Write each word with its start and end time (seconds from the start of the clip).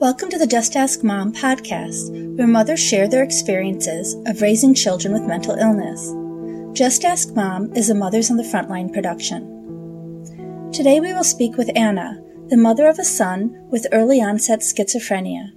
Welcome 0.00 0.28
to 0.30 0.38
the 0.38 0.46
Just 0.46 0.74
Ask 0.74 1.04
Mom 1.04 1.32
podcast, 1.32 2.10
where 2.36 2.48
mothers 2.48 2.80
share 2.80 3.08
their 3.08 3.22
experiences 3.22 4.14
of 4.26 4.42
raising 4.42 4.74
children 4.74 5.14
with 5.14 5.22
mental 5.22 5.54
illness. 5.54 6.12
Just 6.76 7.04
Ask 7.04 7.34
Mom 7.36 7.72
is 7.76 7.90
a 7.90 7.94
Mothers 7.94 8.28
on 8.28 8.36
the 8.36 8.42
Frontline 8.42 8.92
production. 8.92 10.70
Today 10.72 10.98
we 10.98 11.12
will 11.12 11.22
speak 11.22 11.56
with 11.56 11.70
Anna, 11.76 12.20
the 12.48 12.56
mother 12.56 12.88
of 12.88 12.98
a 12.98 13.04
son 13.04 13.56
with 13.70 13.86
early 13.92 14.20
onset 14.20 14.60
schizophrenia. 14.60 15.52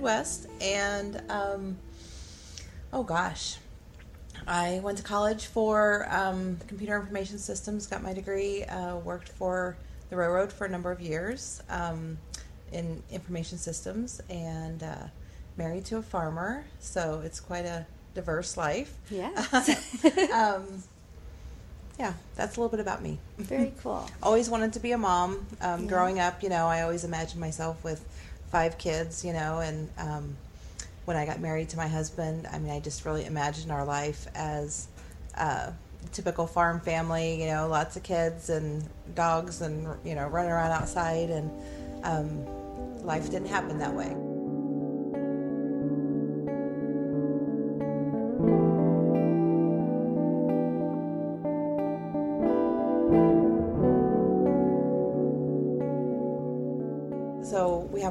Midwest. 0.00 0.46
And 0.62 1.22
um, 1.28 1.76
oh 2.90 3.02
gosh, 3.02 3.58
I 4.46 4.80
went 4.82 4.96
to 4.96 5.04
college 5.04 5.44
for 5.46 6.06
um, 6.10 6.56
computer 6.68 6.98
information 6.98 7.38
systems, 7.38 7.86
got 7.86 8.02
my 8.02 8.14
degree, 8.14 8.64
uh, 8.64 8.96
worked 8.96 9.28
for 9.28 9.76
the 10.08 10.16
railroad 10.16 10.50
for 10.52 10.64
a 10.64 10.70
number 10.70 10.90
of 10.90 11.02
years 11.02 11.62
um, 11.68 12.16
in 12.72 13.02
information 13.10 13.58
systems, 13.58 14.22
and 14.30 14.82
uh, 14.82 14.94
married 15.58 15.84
to 15.86 15.98
a 15.98 16.02
farmer. 16.02 16.64
So 16.78 17.20
it's 17.22 17.38
quite 17.38 17.66
a 17.66 17.84
diverse 18.14 18.56
life. 18.56 18.94
Yeah. 19.10 19.30
um, 20.32 20.82
yeah, 21.98 22.14
that's 22.36 22.56
a 22.56 22.60
little 22.60 22.70
bit 22.70 22.80
about 22.80 23.02
me. 23.02 23.18
Very 23.36 23.74
cool. 23.82 24.08
always 24.22 24.48
wanted 24.48 24.72
to 24.72 24.80
be 24.80 24.92
a 24.92 24.98
mom. 24.98 25.46
Um, 25.60 25.82
Yeah. 25.82 25.88
Growing 25.88 26.18
up, 26.20 26.42
you 26.42 26.48
know, 26.48 26.66
I 26.66 26.80
always 26.80 27.04
imagined 27.04 27.42
myself 27.42 27.84
with 27.84 28.02
five 28.50 28.78
kids, 28.78 29.24
you 29.24 29.32
know, 29.32 29.60
and 29.60 29.88
um, 29.98 30.36
when 31.04 31.16
I 31.16 31.26
got 31.26 31.40
married 31.40 31.68
to 31.70 31.76
my 31.76 31.88
husband, 31.88 32.46
I 32.52 32.58
mean, 32.58 32.72
I 32.72 32.80
just 32.80 33.04
really 33.04 33.24
imagined 33.24 33.72
our 33.72 33.84
life 33.84 34.26
as 34.34 34.88
a 35.34 35.72
typical 36.12 36.46
farm 36.46 36.80
family, 36.80 37.40
you 37.40 37.48
know, 37.48 37.68
lots 37.68 37.96
of 37.96 38.02
kids 38.02 38.50
and 38.50 38.88
dogs 39.14 39.60
and, 39.60 39.88
you 40.04 40.14
know, 40.14 40.26
running 40.28 40.50
around 40.50 40.72
outside. 40.72 41.30
And 41.30 41.50
um, 42.04 43.04
life 43.04 43.30
didn't 43.30 43.48
happen 43.48 43.78
that 43.78 43.94
way. 43.94 44.29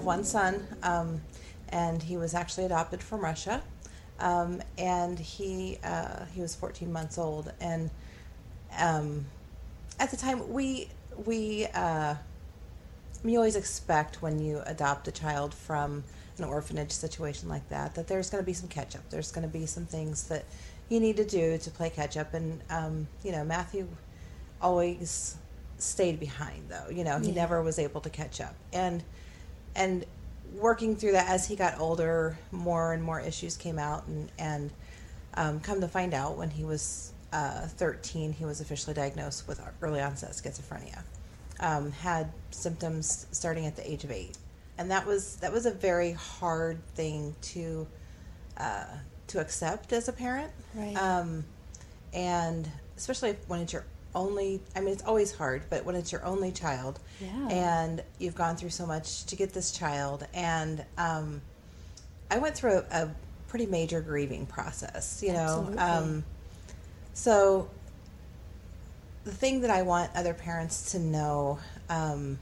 One 0.09 0.23
son, 0.23 0.65
um, 0.81 1.21
and 1.69 2.01
he 2.01 2.17
was 2.17 2.33
actually 2.33 2.65
adopted 2.65 2.99
from 3.03 3.21
Russia, 3.21 3.61
um, 4.19 4.59
and 4.75 5.19
he 5.19 5.77
uh, 5.83 6.25
he 6.33 6.41
was 6.41 6.55
14 6.55 6.91
months 6.91 7.19
old, 7.19 7.53
and 7.61 7.91
um, 8.79 9.25
at 9.99 10.09
the 10.09 10.17
time 10.17 10.51
we 10.51 10.87
we 11.27 11.67
uh, 11.75 12.15
you 13.23 13.37
always 13.37 13.55
expect 13.55 14.19
when 14.23 14.39
you 14.39 14.63
adopt 14.65 15.07
a 15.07 15.11
child 15.11 15.53
from 15.53 16.03
an 16.39 16.43
orphanage 16.43 16.91
situation 16.91 17.47
like 17.47 17.67
that 17.69 17.93
that 17.93 18.07
there's 18.07 18.31
going 18.31 18.41
to 18.41 18.45
be 18.45 18.53
some 18.53 18.67
catch 18.69 18.95
up. 18.95 19.07
There's 19.11 19.31
going 19.31 19.45
to 19.47 19.53
be 19.59 19.67
some 19.67 19.85
things 19.85 20.23
that 20.29 20.43
you 20.89 20.99
need 20.99 21.17
to 21.17 21.25
do 21.25 21.59
to 21.59 21.69
play 21.69 21.91
catch 21.91 22.17
up, 22.17 22.33
and 22.33 22.61
um, 22.71 23.07
you 23.23 23.31
know 23.31 23.43
Matthew 23.43 23.87
always 24.59 25.37
stayed 25.77 26.19
behind 26.19 26.63
though. 26.67 26.89
You 26.89 27.03
know 27.03 27.19
he 27.19 27.27
Yeah. 27.27 27.41
never 27.43 27.61
was 27.61 27.77
able 27.77 28.01
to 28.01 28.09
catch 28.09 28.41
up, 28.41 28.55
and 28.73 29.03
and 29.79 30.05
working 30.53 30.95
through 30.95 31.13
that 31.13 31.29
as 31.29 31.47
he 31.47 31.55
got 31.55 31.79
older, 31.79 32.37
more 32.51 32.93
and 32.93 33.01
more 33.01 33.19
issues 33.19 33.57
came 33.57 33.79
out, 33.79 34.05
and 34.07 34.31
and 34.37 34.71
um, 35.33 35.59
come 35.61 35.81
to 35.81 35.87
find 35.87 36.13
out, 36.13 36.37
when 36.37 36.49
he 36.49 36.63
was 36.63 37.13
uh, 37.31 37.61
13, 37.67 38.33
he 38.33 38.45
was 38.45 38.61
officially 38.61 38.93
diagnosed 38.93 39.47
with 39.47 39.61
early 39.81 40.01
onset 40.01 40.31
schizophrenia. 40.31 41.01
Um, 41.61 41.91
had 41.91 42.31
symptoms 42.51 43.27
starting 43.31 43.65
at 43.65 43.75
the 43.75 43.89
age 43.89 44.03
of 44.03 44.11
eight, 44.11 44.37
and 44.77 44.91
that 44.91 45.05
was 45.05 45.37
that 45.37 45.51
was 45.51 45.65
a 45.65 45.71
very 45.71 46.11
hard 46.11 46.85
thing 46.95 47.35
to 47.41 47.87
uh, 48.57 48.85
to 49.27 49.39
accept 49.39 49.93
as 49.93 50.07
a 50.07 50.13
parent. 50.13 50.51
Right. 50.75 50.95
Um, 50.95 51.45
and 52.13 52.69
especially 52.97 53.35
when 53.47 53.61
it's 53.61 53.73
your 53.73 53.85
only, 54.15 54.61
I 54.75 54.79
mean, 54.81 54.93
it's 54.93 55.03
always 55.03 55.33
hard, 55.33 55.63
but 55.69 55.85
when 55.85 55.95
it's 55.95 56.11
your 56.11 56.25
only 56.25 56.51
child, 56.51 56.99
Yeah. 57.21 57.47
and 57.49 58.03
you've 58.17 58.35
gone 58.35 58.55
through 58.55 58.71
so 58.71 58.85
much 58.85 59.25
to 59.25 59.35
get 59.35 59.53
this 59.53 59.71
child, 59.71 60.25
and 60.33 60.83
um, 60.97 61.41
I 62.31 62.39
went 62.39 62.55
through 62.55 62.83
a, 62.91 63.03
a 63.03 63.15
pretty 63.47 63.65
major 63.65 64.01
grieving 64.01 64.45
process, 64.45 65.21
you 65.23 65.33
know. 65.33 65.73
Um, 65.77 66.23
so 67.13 67.69
the 69.25 69.31
thing 69.31 69.61
that 69.61 69.69
I 69.71 69.81
want 69.81 70.11
other 70.15 70.33
parents 70.33 70.91
to 70.91 70.99
know 70.99 71.59
um, 71.89 72.39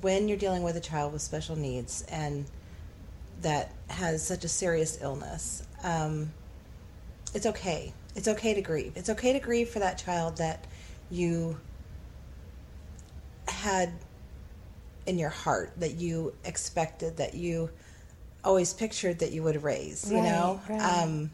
when 0.00 0.28
you're 0.28 0.36
dealing 0.38 0.62
with 0.62 0.76
a 0.76 0.80
child 0.80 1.12
with 1.12 1.22
special 1.22 1.56
needs 1.56 2.02
and 2.10 2.44
that 3.42 3.72
has 3.88 4.26
such 4.26 4.44
a 4.44 4.48
serious 4.48 4.98
illness, 5.00 5.62
um, 5.84 6.32
it's 7.34 7.46
okay. 7.46 7.92
It's 8.16 8.28
okay 8.28 8.54
to 8.54 8.60
grieve. 8.62 8.92
It's 8.96 9.10
okay 9.10 9.32
to 9.32 9.38
grieve 9.40 9.68
for 9.68 9.78
that 9.78 9.98
child 9.98 10.38
that 10.38 10.66
you 11.10 11.58
had 13.46 13.92
in 15.06 15.18
your 15.18 15.30
heart, 15.30 15.72
that 15.78 15.94
you 15.94 16.34
expected, 16.44 17.16
that 17.16 17.34
you 17.34 17.70
always 18.44 18.72
pictured 18.74 19.18
that 19.20 19.32
you 19.32 19.42
would 19.42 19.62
raise. 19.62 20.10
you 20.10 20.20
know, 20.22 20.60
right. 20.68 20.80
um, 20.80 21.30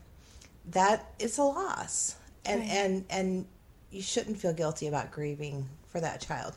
that 0.70 1.12
is 1.18 1.38
a 1.38 1.42
loss, 1.42 2.16
and 2.46 2.60
Right. 2.60 2.70
and 2.70 3.04
and 3.10 3.46
you 3.90 4.02
shouldn't 4.02 4.38
feel 4.38 4.52
guilty 4.52 4.86
about 4.86 5.10
grieving 5.10 5.68
for 5.88 6.00
that 6.00 6.20
child. 6.20 6.56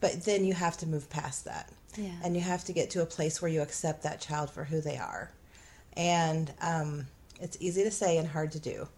But 0.00 0.22
then 0.24 0.44
you 0.44 0.54
have 0.54 0.76
to 0.78 0.86
move 0.86 1.10
past 1.10 1.44
that, 1.46 1.70
Yeah. 1.96 2.12
and 2.22 2.36
you 2.36 2.42
have 2.42 2.64
to 2.66 2.72
get 2.72 2.90
to 2.90 3.02
a 3.02 3.06
place 3.06 3.42
where 3.42 3.50
you 3.50 3.60
accept 3.62 4.02
that 4.04 4.20
child 4.20 4.50
for 4.50 4.64
who 4.64 4.80
they 4.80 4.96
are. 4.96 5.30
And 5.94 6.52
um, 6.60 7.08
it's 7.40 7.56
easy 7.60 7.82
to 7.82 7.90
say 7.90 8.16
and 8.18 8.28
hard 8.28 8.52
to 8.52 8.60
do. 8.60 8.88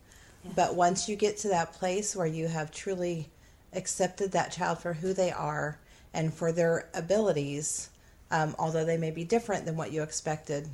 But 0.55 0.75
once 0.75 1.09
you 1.09 1.17
get 1.17 1.37
to 1.39 1.49
that 1.49 1.73
place 1.73 2.17
where 2.17 2.27
you 2.27 2.49
have 2.49 2.71
truly 2.71 3.29
accepted 3.73 4.33
that 4.33 4.53
child 4.53 4.79
for 4.79 4.95
who 4.95 5.13
they 5.13 5.31
are 5.31 5.79
and 6.15 6.33
for 6.33 6.51
their 6.51 6.89
abilities, 6.95 7.91
um, 8.31 8.55
although 8.59 8.85
they 8.85 8.97
may 8.97 9.11
be 9.11 9.25
different 9.25 9.65
than 9.65 9.77
what 9.77 9.93
you 9.93 10.03
expected, 10.03 10.69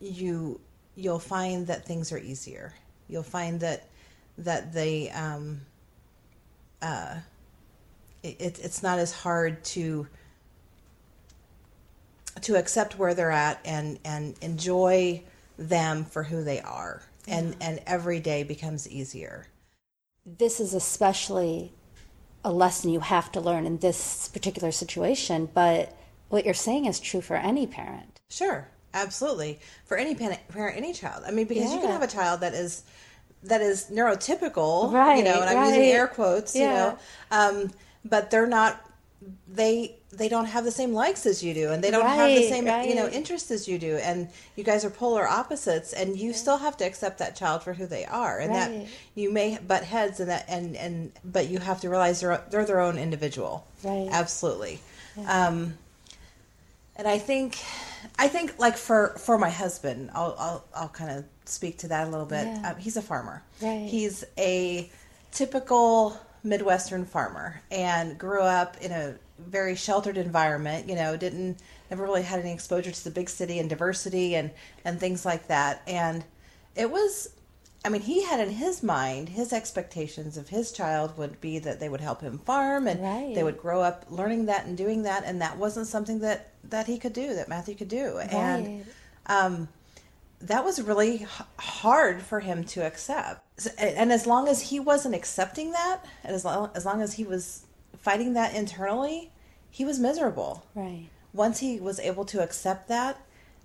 you 0.00 0.60
you'll 0.96 1.18
find 1.18 1.66
that 1.66 1.86
things 1.86 2.12
are 2.12 2.18
easier. 2.18 2.74
You'll 3.08 3.22
find 3.22 3.58
that 3.60 3.88
that 4.38 4.72
they 4.72 5.10
um, 5.10 5.60
uh, 6.82 7.16
it, 8.22 8.40
it, 8.40 8.58
it's 8.62 8.82
not 8.82 8.98
as 8.98 9.12
hard 9.12 9.64
to 9.64 10.06
to 12.42 12.56
accept 12.56 12.98
where 12.98 13.14
they're 13.14 13.30
at 13.30 13.60
and 13.64 13.98
and 14.04 14.34
enjoy 14.42 15.22
them 15.56 16.04
for 16.04 16.24
who 16.24 16.44
they 16.44 16.60
are 16.60 17.02
and 17.28 17.56
and 17.60 17.80
every 17.86 18.20
day 18.20 18.42
becomes 18.42 18.88
easier. 18.88 19.46
This 20.26 20.60
is 20.60 20.74
especially 20.74 21.72
a 22.44 22.52
lesson 22.52 22.90
you 22.90 23.00
have 23.00 23.32
to 23.32 23.40
learn 23.40 23.66
in 23.66 23.78
this 23.78 24.28
particular 24.28 24.70
situation, 24.72 25.48
but 25.52 25.96
what 26.28 26.44
you're 26.44 26.54
saying 26.54 26.86
is 26.86 27.00
true 27.00 27.20
for 27.20 27.36
any 27.36 27.66
parent. 27.66 28.20
sure 28.30 28.68
absolutely. 28.92 29.58
For 29.86 29.96
any 29.96 30.14
parent, 30.14 30.40
any 30.56 30.92
child. 30.92 31.24
I 31.26 31.32
mean 31.32 31.46
because 31.46 31.72
you 31.72 31.80
can 31.80 31.90
have 31.90 32.02
a 32.02 32.06
child 32.06 32.40
that 32.40 32.54
is 32.54 32.84
that 33.44 33.60
is 33.60 33.86
neurotypical 33.90 34.92
right 34.92 35.18
you 35.18 35.24
know 35.24 35.40
and 35.40 35.50
i'm 35.50 35.66
using 35.66 35.82
air 35.82 36.06
quotes 36.06 36.54
you 36.54 36.66
know 36.66 36.98
um, 37.30 37.70
but 38.04 38.30
they're 38.30 38.46
not 38.46 38.80
they 39.48 39.96
they 40.16 40.28
don't 40.28 40.46
have 40.46 40.64
the 40.64 40.70
same 40.70 40.92
likes 40.92 41.26
as 41.26 41.42
you 41.42 41.52
do 41.54 41.70
and 41.72 41.82
they 41.84 41.90
don't 41.90 42.04
have 42.06 42.30
the 42.30 42.36
Right, 42.40 42.48
same 42.48 42.66
you 42.88 42.94
know 42.94 43.08
interests 43.08 43.50
as 43.50 43.66
you 43.68 43.78
do 43.78 43.96
and 43.96 44.28
you 44.56 44.64
guys 44.64 44.84
are 44.84 44.90
polar 44.90 45.26
opposites 45.26 45.92
and 45.92 46.16
you 46.18 46.32
still 46.32 46.58
have 46.58 46.76
to 46.78 46.84
accept 46.84 47.18
that 47.18 47.36
child 47.36 47.62
for 47.62 47.72
who 47.74 47.86
they 47.86 48.04
are 48.04 48.38
and 48.40 48.54
that 48.54 48.70
you 49.14 49.32
may 49.32 49.58
butt 49.58 49.84
heads 49.84 50.20
and 50.20 50.30
that 50.30 50.44
and 50.48 50.76
and 50.76 51.12
but 51.24 51.48
you 51.48 51.58
have 51.58 51.80
to 51.80 51.88
realize 51.88 52.20
they're 52.20 52.42
they're 52.50 52.64
their 52.64 52.80
own 52.80 52.98
individual. 52.98 53.66
Right. 53.82 54.08
absolutely. 54.10 54.80
Um 55.28 55.74
and 56.96 57.08
i 57.08 57.18
think 57.18 57.58
i 58.18 58.28
think 58.28 58.58
like 58.58 58.76
for 58.76 59.14
for 59.18 59.36
my 59.38 59.50
husband 59.50 60.10
i'll 60.14 60.34
i'll, 60.38 60.64
I'll 60.76 60.88
kind 60.88 61.10
of 61.10 61.24
speak 61.46 61.78
to 61.78 61.88
that 61.88 62.06
a 62.06 62.10
little 62.10 62.24
bit. 62.26 62.46
Yeah. 62.46 62.70
um, 62.70 62.76
he's 62.76 62.96
a 62.96 63.02
farmer. 63.02 63.42
Right. 63.60 63.86
he's 63.88 64.24
a 64.38 64.88
typical 65.32 66.16
midwestern 66.42 67.04
farmer 67.04 67.60
and 67.70 68.18
grew 68.18 68.40
up 68.42 68.76
in 68.80 68.92
a 68.92 69.14
very 69.48 69.74
sheltered 69.74 70.16
environment 70.16 70.88
you 70.88 70.94
know 70.94 71.16
didn't 71.16 71.58
never 71.90 72.02
really 72.02 72.22
had 72.22 72.40
any 72.40 72.52
exposure 72.52 72.90
to 72.90 73.04
the 73.04 73.10
big 73.10 73.28
city 73.28 73.58
and 73.58 73.68
diversity 73.68 74.34
and 74.34 74.50
and 74.84 74.98
things 75.00 75.24
like 75.24 75.46
that 75.48 75.82
and 75.86 76.24
it 76.76 76.90
was 76.90 77.30
I 77.86 77.90
mean, 77.90 78.00
he 78.00 78.24
had 78.24 78.40
in 78.40 78.48
his 78.48 78.82
mind 78.82 79.28
his 79.28 79.52
expectations 79.52 80.38
of 80.38 80.48
his 80.48 80.72
child 80.72 81.18
would 81.18 81.38
be 81.42 81.58
that 81.58 81.80
they 81.80 81.90
would 81.90 82.00
help 82.00 82.22
him 82.22 82.38
farm 82.38 82.88
and 82.88 82.98
Right. 83.02 83.34
they 83.34 83.42
would 83.42 83.58
grow 83.58 83.82
up 83.82 84.06
learning 84.08 84.46
that 84.46 84.64
and 84.64 84.74
doing 84.74 85.02
that, 85.02 85.22
and 85.26 85.42
that 85.42 85.58
wasn't 85.58 85.86
something 85.86 86.20
that 86.20 86.48
that 86.64 86.86
he 86.86 86.96
could 86.96 87.12
do, 87.12 87.34
that 87.34 87.46
Matthew 87.46 87.74
could 87.74 87.88
do, 87.90 88.16
and 88.20 88.84
um, 89.26 89.68
that 90.40 90.64
was 90.64 90.80
really 90.80 91.24
h- 91.24 91.28
hard 91.58 92.22
for 92.22 92.40
him 92.40 92.64
to 92.64 92.80
accept. 92.86 93.42
S- 93.58 93.66
And 93.76 94.10
as 94.10 94.26
long 94.26 94.48
as 94.48 94.62
he 94.62 94.80
wasn't 94.80 95.14
accepting 95.14 95.72
that, 95.72 96.00
and 96.24 96.34
as 96.34 96.42
long 96.42 96.70
as 96.74 96.86
long 96.86 97.02
as 97.02 97.12
he 97.12 97.24
was 97.24 97.66
fighting 97.98 98.32
that 98.32 98.54
internally, 98.54 99.30
he 99.74 99.84
was 99.84 99.98
miserable 99.98 100.62
Right. 100.76 101.08
once 101.32 101.58
he 101.58 101.80
was 101.80 101.98
able 101.98 102.24
to 102.26 102.40
accept 102.40 102.86
that, 102.88 103.18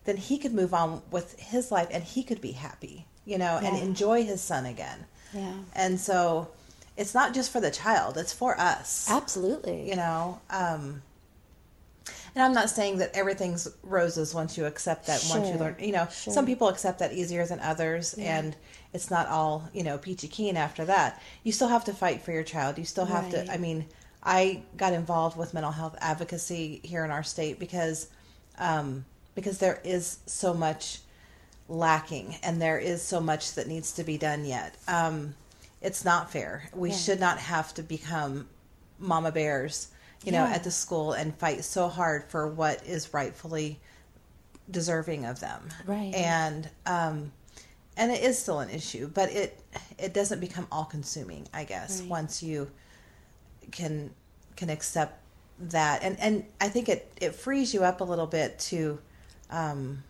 then 0.05 0.17
he 0.17 0.39
could 0.39 0.53
move 0.55 0.73
on 0.73 1.03
with 1.11 1.39
his 1.39 1.71
life 1.71 1.87
and 1.91 2.03
he 2.03 2.23
could 2.23 2.41
be 2.41 2.53
happy, 2.53 3.05
you 3.25 3.37
know, 3.37 3.59
and 3.61 3.77
enjoy 3.77 4.23
his 4.23 4.41
son 4.41 4.65
again. 4.65 5.05
Yeah. 5.33 5.53
And 5.75 5.99
so 5.99 6.47
it's 6.97 7.13
not 7.13 7.35
just 7.35 7.51
for 7.51 7.59
the 7.61 7.69
child, 7.69 8.17
it's 8.17 8.33
for 8.33 8.59
us, 8.59 9.07
Absolutely. 9.07 9.87
you 9.87 9.95
know. 9.95 10.41
Um, 10.49 11.03
and 12.33 12.43
I'm 12.43 12.53
not 12.53 12.69
saying 12.71 12.97
that 12.99 13.11
everything's 13.15 13.67
roses 13.83 14.33
once 14.33 14.57
you 14.57 14.65
accept 14.65 15.05
that, 15.07 15.23
once 15.29 15.49
you 15.51 15.57
learn, 15.57 15.75
you 15.79 15.91
know, 15.91 16.07
Sure. 16.11 16.33
some 16.33 16.45
people 16.47 16.69
accept 16.69 16.97
that 16.99 17.13
easier 17.13 17.45
than 17.45 17.59
others, 17.59 18.15
and 18.15 18.55
it's 18.93 19.11
not 19.11 19.27
all, 19.27 19.69
you 19.73 19.83
know, 19.83 19.97
peachy 19.99 20.27
keen 20.27 20.57
after 20.57 20.85
that. 20.85 21.21
You 21.43 21.51
still 21.51 21.67
have 21.67 21.85
to 21.85 21.93
fight 21.93 22.21
for 22.23 22.31
your 22.31 22.43
child. 22.43 22.77
You 22.79 22.85
still 22.85 23.05
have 23.05 23.25
Right. 23.25 23.45
to, 23.47 23.51
I 23.53 23.57
mean, 23.57 23.85
I 24.23 24.63
got 24.75 24.93
involved 24.93 25.37
with 25.37 25.53
mental 25.53 25.71
health 25.71 25.95
advocacy 26.01 26.81
here 26.83 27.05
in 27.05 27.11
our 27.11 27.23
state 27.23 27.57
because, 27.59 28.07
um, 28.57 29.05
because 29.35 29.59
there 29.59 29.79
is 29.83 30.19
so 30.25 30.53
much 30.53 30.99
lacking 31.69 32.35
and 32.43 32.61
there 32.61 32.79
is 32.79 33.01
so 33.01 33.19
much 33.21 33.53
that 33.53 33.67
needs 33.67 33.91
to 33.93 34.03
be 34.03 34.17
done 34.17 34.43
yet. 34.45 34.75
Um, 34.87 35.35
it's 35.81 36.03
not 36.03 36.31
fair. 36.31 36.69
We 36.73 36.89
Yeah. 36.89 36.95
should 36.97 37.19
not 37.19 37.37
have 37.39 37.73
to 37.75 37.83
become 37.83 38.49
mama 38.97 39.31
bears, 39.31 39.87
you 40.25 40.31
know, 40.33 40.43
Yeah. 40.43 40.53
at 40.55 40.63
the 40.65 40.71
school 40.71 41.13
and 41.13 41.33
fight 41.37 41.63
so 41.63 41.87
hard 41.87 42.25
for 42.29 42.47
what 42.47 42.83
is 42.85 43.13
rightfully 43.13 43.79
deserving 44.69 45.25
of 45.25 45.39
them. 45.39 45.69
Right. 45.85 46.13
And 46.13 46.69
um 46.85 47.31
and 47.97 48.11
it 48.13 48.23
is 48.23 48.37
still 48.39 48.59
an 48.59 48.69
issue, 48.69 49.07
but 49.07 49.31
it 49.31 49.59
it 49.97 50.13
doesn't 50.13 50.39
become 50.41 50.67
all 50.71 50.85
consuming, 50.85 51.47
I 51.53 51.63
guess, 51.63 52.01
Right. 52.01 52.09
once 52.09 52.43
you 52.43 52.69
can 53.71 54.11
can 54.55 54.69
accept 54.69 55.21
that. 55.59 56.03
And 56.03 56.19
and 56.19 56.45
I 56.61 56.69
think 56.69 56.89
it 56.89 57.11
it 57.19 57.35
frees 57.35 57.73
you 57.73 57.83
up 57.83 58.01
a 58.01 58.03
little 58.03 58.27
bit 58.27 58.59
to 58.59 58.99
um 59.49 60.03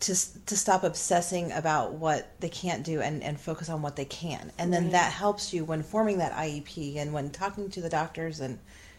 to 0.00 0.14
to 0.46 0.56
stop 0.56 0.84
obsessing 0.84 1.50
about 1.52 1.94
what 1.94 2.30
they 2.40 2.48
can't 2.48 2.84
do 2.84 3.00
and 3.00 3.22
and 3.22 3.40
focus 3.40 3.68
on 3.68 3.82
what 3.82 3.96
they 3.96 4.04
can. 4.04 4.52
And 4.58 4.72
then 4.72 4.84
Right. 4.84 4.92
that 4.92 5.12
helps 5.12 5.52
you 5.52 5.64
when 5.64 5.82
forming 5.82 6.18
that 6.18 6.32
IEP 6.32 6.96
and 6.98 7.12
when 7.12 7.30
talking 7.30 7.68
to 7.70 7.80
the 7.80 7.88
doctors 7.88 8.40
and 8.40 8.58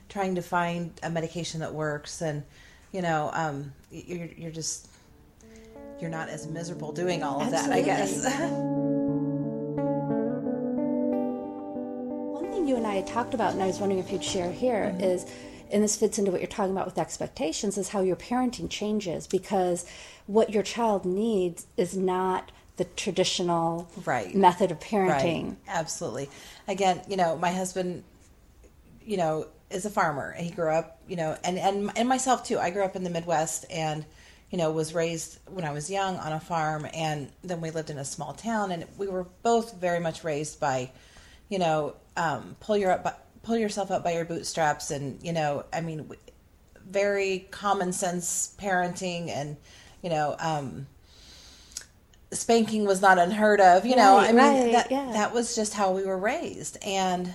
trying 0.09 0.35
to 0.35 0.41
find 0.41 0.91
a 1.03 1.09
medication 1.09 1.59
that 1.61 1.73
works 1.73 2.21
and 2.21 2.43
you 2.91 3.01
know 3.01 3.29
um 3.33 3.71
you're 3.91 4.27
you're 4.37 4.51
just 4.51 4.87
you're 6.01 6.09
not 6.09 6.29
as 6.29 6.47
miserable 6.47 6.91
doing 6.91 7.23
all 7.23 7.41
of 7.41 7.51
that, 7.51 7.71
I 7.71 7.81
guess. 7.81 8.25
I 12.99 13.01
talked 13.03 13.33
about, 13.33 13.53
and 13.53 13.63
I 13.63 13.67
was 13.67 13.79
wondering 13.79 13.99
if 13.99 14.11
you'd 14.11 14.23
share 14.23 14.51
here, 14.51 14.91
Mm-hmm. 14.93 15.01
is, 15.03 15.25
and 15.71 15.83
this 15.83 15.95
fits 15.95 16.17
into 16.19 16.31
what 16.31 16.41
you're 16.41 16.47
talking 16.47 16.71
about 16.73 16.85
with 16.85 16.97
expectations, 16.97 17.77
is 17.77 17.89
how 17.89 18.01
your 18.01 18.15
parenting 18.15 18.69
changes 18.69 19.25
because 19.27 19.85
what 20.27 20.49
your 20.51 20.63
child 20.63 21.05
needs 21.05 21.67
is 21.77 21.95
not 21.95 22.51
the 22.77 22.85
traditional 22.85 23.89
Right. 24.05 24.33
method 24.35 24.71
of 24.71 24.79
parenting. 24.79 25.45
Right. 25.49 25.57
Absolutely. 25.67 26.29
Again, 26.67 27.01
you 27.07 27.17
know, 27.17 27.37
my 27.37 27.51
husband, 27.51 28.03
you 29.01 29.17
know, 29.17 29.47
is 29.69 29.85
a 29.85 29.89
farmer. 29.89 30.33
He 30.37 30.49
grew 30.49 30.71
up, 30.71 30.99
you 31.07 31.15
know, 31.15 31.37
and 31.43 31.57
and 31.59 31.91
and 31.95 32.09
myself 32.09 32.43
too. 32.43 32.57
I 32.57 32.69
grew 32.71 32.83
up 32.83 32.95
in 32.95 33.03
the 33.03 33.09
Midwest 33.11 33.65
and 33.69 34.03
you 34.49 34.57
know 34.57 34.71
was 34.71 34.95
raised 34.95 35.37
when 35.47 35.63
I 35.63 35.71
was 35.71 35.89
young 35.91 36.17
on 36.17 36.31
a 36.33 36.39
farm, 36.39 36.87
and 36.93 37.29
then 37.43 37.61
we 37.61 37.69
lived 37.69 37.89
in 37.91 37.97
a 37.99 38.05
small 38.05 38.33
town, 38.33 38.71
and 38.71 38.85
we 38.97 39.07
were 39.07 39.27
both 39.43 39.75
very 39.75 39.99
much 39.99 40.23
raised 40.23 40.59
by, 40.59 40.89
you 41.49 41.59
know, 41.59 41.95
um, 42.17 42.55
pull 42.59 42.77
your 42.77 42.91
up, 42.91 43.03
by, 43.03 43.13
pull 43.43 43.57
yourself 43.57 43.91
up 43.91 44.03
by 44.03 44.13
your 44.13 44.25
bootstraps, 44.25 44.91
and 44.91 45.21
you 45.23 45.33
know, 45.33 45.65
I 45.73 45.81
mean, 45.81 46.09
very 46.89 47.47
common 47.51 47.91
sense 47.93 48.55
parenting, 48.59 49.29
and 49.29 49.57
you 50.01 50.09
know. 50.09 50.35
um 50.39 50.87
spanking 52.31 52.85
was 52.85 53.01
not 53.01 53.17
unheard 53.17 53.59
of 53.59 53.85
you 53.85 53.95
know 53.95 54.17
Right, 54.17 54.29
i 54.29 54.31
mean 54.31 54.37
right, 54.37 54.71
that 54.73 54.91
yeah. 54.91 55.11
that 55.13 55.33
was 55.33 55.55
just 55.55 55.73
how 55.73 55.91
we 55.91 56.03
were 56.05 56.17
raised 56.17 56.77
and 56.83 57.33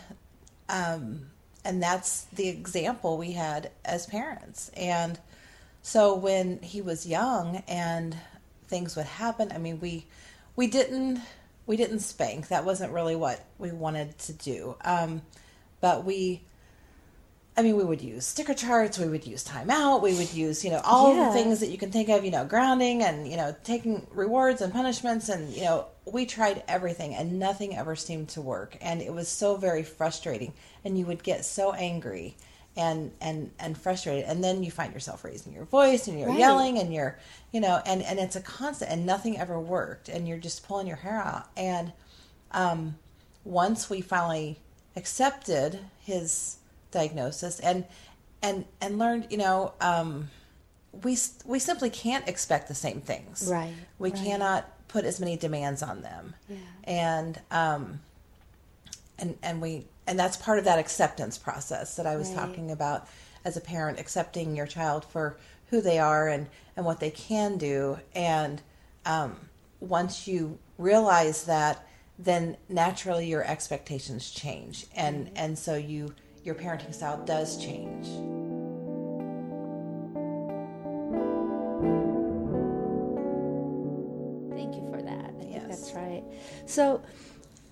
um 0.69 1.27
and 1.65 1.83
that's 1.83 2.25
the 2.27 2.49
example 2.49 3.19
we 3.19 3.33
had 3.33 3.71
as 3.85 4.07
parents 4.07 4.71
and 4.77 5.19
so 5.83 6.15
when 6.15 6.59
he 6.61 6.81
was 6.81 7.07
young 7.07 7.63
and 7.67 8.17
things 8.69 8.95
would 8.95 9.07
happen 9.07 9.51
i 9.53 9.59
mean 9.59 9.81
we 9.81 10.07
we 10.55 10.69
didn't 10.69 11.21
we 11.67 11.77
didn't 11.77 12.01
spank 12.01 12.49
that 12.49 12.65
wasn't 12.65 12.93
really 12.93 13.17
what 13.17 13.45
we 13.59 13.71
wanted 13.73 14.17
to 14.19 14.33
do 14.33 14.77
um 14.85 15.23
but 15.81 16.05
we 16.05 16.43
I 17.57 17.63
mean, 17.63 17.77
we 17.77 17.85
would 17.85 18.03
use 18.03 18.27
sticker 18.27 18.53
charts, 18.55 18.99
we 18.99 19.07
would 19.07 19.27
use 19.29 19.45
timeout, 19.47 20.03
we 20.03 20.13
would 20.15 20.33
use, 20.35 20.65
you 20.65 20.71
know, 20.71 20.81
all 20.85 21.15
Yeah. 21.15 21.27
the 21.29 21.33
things 21.35 21.61
that 21.61 21.69
you 21.69 21.79
can 21.79 21.93
think 21.93 22.09
of, 22.09 22.25
you 22.25 22.33
know, 22.33 22.45
grounding 22.45 23.01
and, 23.03 23.29
you 23.31 23.37
know, 23.37 23.55
taking 23.63 24.09
rewards 24.13 24.61
and 24.61 24.73
punishments. 24.73 25.29
And, 25.29 25.53
you 25.53 25.63
know, 25.63 25.87
we 26.05 26.27
tried 26.27 26.65
everything 26.67 27.15
and 27.15 27.39
nothing 27.39 27.77
ever 27.77 27.95
seemed 27.95 28.29
to 28.31 28.41
work. 28.41 28.77
And 28.81 29.01
it 29.01 29.13
was 29.15 29.29
so 29.29 29.57
very 29.57 29.85
frustrating. 29.85 30.53
And 30.85 30.99
you 30.99 31.07
would 31.07 31.23
get 31.23 31.45
so 31.45 31.73
angry 31.73 32.37
and, 32.77 33.13
and, 33.21 33.51
and 33.59 33.77
frustrated. 33.79 34.25
And 34.25 34.43
then 34.43 34.63
you 34.65 34.71
find 34.71 34.93
yourself 34.93 35.25
raising 35.25 35.53
your 35.53 35.65
voice 35.65 36.09
and 36.09 36.19
you're 36.19 36.31
Right. 36.31 36.39
yelling 36.39 36.79
and 36.79 36.93
you're, 36.93 37.19
you 37.53 37.61
know, 37.61 37.81
and, 37.87 38.03
and 38.03 38.19
it's 38.19 38.37
a 38.37 38.41
constant 38.41 38.91
and 38.91 39.07
nothing 39.07 39.39
ever 39.39 39.59
worked. 39.61 40.09
And 40.09 40.27
you're 40.27 40.39
just 40.39 40.67
pulling 40.67 40.87
your 40.87 40.97
hair 40.97 41.21
out. 41.21 41.49
And, 41.57 41.93
um, 42.53 42.97
once 43.45 43.91
we 43.91 44.01
finally 44.01 44.59
accepted 44.97 45.79
his 46.03 46.57
diagnosis 46.91 47.61
and 47.61 47.85
and 48.43 48.65
and 48.81 48.99
learned 48.99 49.27
you 49.29 49.37
know 49.37 49.73
um 49.81 50.31
we 51.03 51.19
we 51.45 51.59
simply 51.59 51.91
can't 51.91 52.27
expect 52.29 52.69
the 52.69 52.75
same 52.75 53.01
things 53.01 53.49
Right, 53.51 53.75
we 53.99 54.11
right. 54.13 54.25
cannot 54.25 54.71
put 54.89 55.05
as 55.05 55.19
many 55.21 55.37
demands 55.37 55.83
on 55.83 56.01
them 56.03 56.35
Yeah. 56.49 56.57
and 56.85 57.41
um 57.51 58.01
and 59.19 59.37
and 59.43 59.61
we 59.61 59.85
and 60.07 60.19
that's 60.19 60.37
part 60.37 60.59
of 60.59 60.65
that 60.65 60.79
acceptance 60.79 61.39
process 61.39 61.97
that 61.97 62.07
I 62.07 62.17
was 62.17 62.29
Right. 62.29 62.37
talking 62.39 62.71
about 62.71 63.09
as 63.45 63.57
a 63.57 63.61
parent 63.61 63.99
accepting 63.99 64.57
your 64.57 64.67
child 64.67 65.05
for 65.05 65.37
who 65.71 65.81
they 65.81 65.99
are 65.99 66.29
and 66.29 66.47
and 66.77 66.85
what 66.87 67.01
they 67.01 67.11
can 67.11 67.57
do 67.59 67.99
and 68.15 68.61
um 69.07 69.37
once 69.81 70.27
you 70.27 70.59
realize 70.79 71.45
that 71.45 71.87
then 72.19 72.57
naturally 72.69 73.27
your 73.27 73.45
expectations 73.45 74.31
change 74.31 74.87
and 74.95 75.31
and 75.37 75.59
so 75.59 75.75
you 75.75 76.15
your 76.45 76.55
parenting 76.55 76.95
style 76.95 77.23
does 77.25 77.57
change 77.59 78.07
Thank 84.55 84.77
you 84.77 84.87
for 84.91 85.03
that. 85.03 85.31
I 85.41 85.45
Yes. 85.51 85.65
that's 85.69 85.93
right. 85.95 86.23
So 86.67 87.03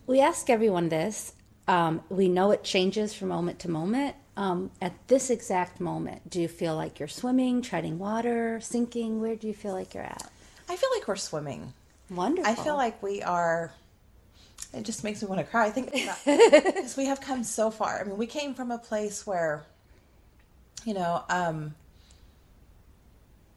we 0.07 0.21
ask 0.21 0.51
everyone 0.51 0.89
this. 0.89 1.33
Um, 1.73 2.03
we 2.11 2.29
know 2.29 2.51
it 2.51 2.65
changes 2.65 3.15
from 3.15 3.29
moment 3.29 3.59
to 3.61 3.71
moment. 3.71 4.15
Um, 4.37 4.71
at 4.81 4.93
this 5.09 5.31
exact 5.31 5.81
moment, 5.81 6.29
do 6.29 6.41
you 6.41 6.49
feel 6.49 6.75
like 6.75 6.99
you're 6.99 7.09
swimming, 7.09 7.63
treading 7.63 7.99
water, 7.99 8.61
sinking? 8.61 9.21
Where 9.21 9.37
do 9.37 9.47
you 9.47 9.55
feel 9.55 9.73
like 9.73 9.95
you're 9.95 10.03
at? 10.03 10.31
I 10.69 10.77
feel 10.77 10.91
like 10.95 11.09
we're 11.09 11.17
swimming 11.17 11.73
Wonderful. 12.11 12.51
I 12.51 12.55
feel 12.55 12.77
like 12.77 13.03
we 13.03 13.23
are. 13.23 13.73
It 14.75 14.85
just 14.85 15.03
makes 15.03 15.23
me 15.23 15.29
want 15.29 15.41
to 15.41 15.47
cry. 15.47 15.67
I 15.67 15.71
think 15.71 15.93
because 15.93 16.95
we 16.99 17.07
have 17.07 17.21
come 17.21 17.43
so 17.43 17.71
far. 17.71 18.01
I 18.01 18.05
mean, 18.05 18.17
we 18.17 18.27
came 18.27 18.55
from 18.55 18.71
a 18.71 18.79
place 18.79 19.27
where, 19.27 19.65
you 20.85 20.95
know, 20.95 21.25
um, 21.29 21.75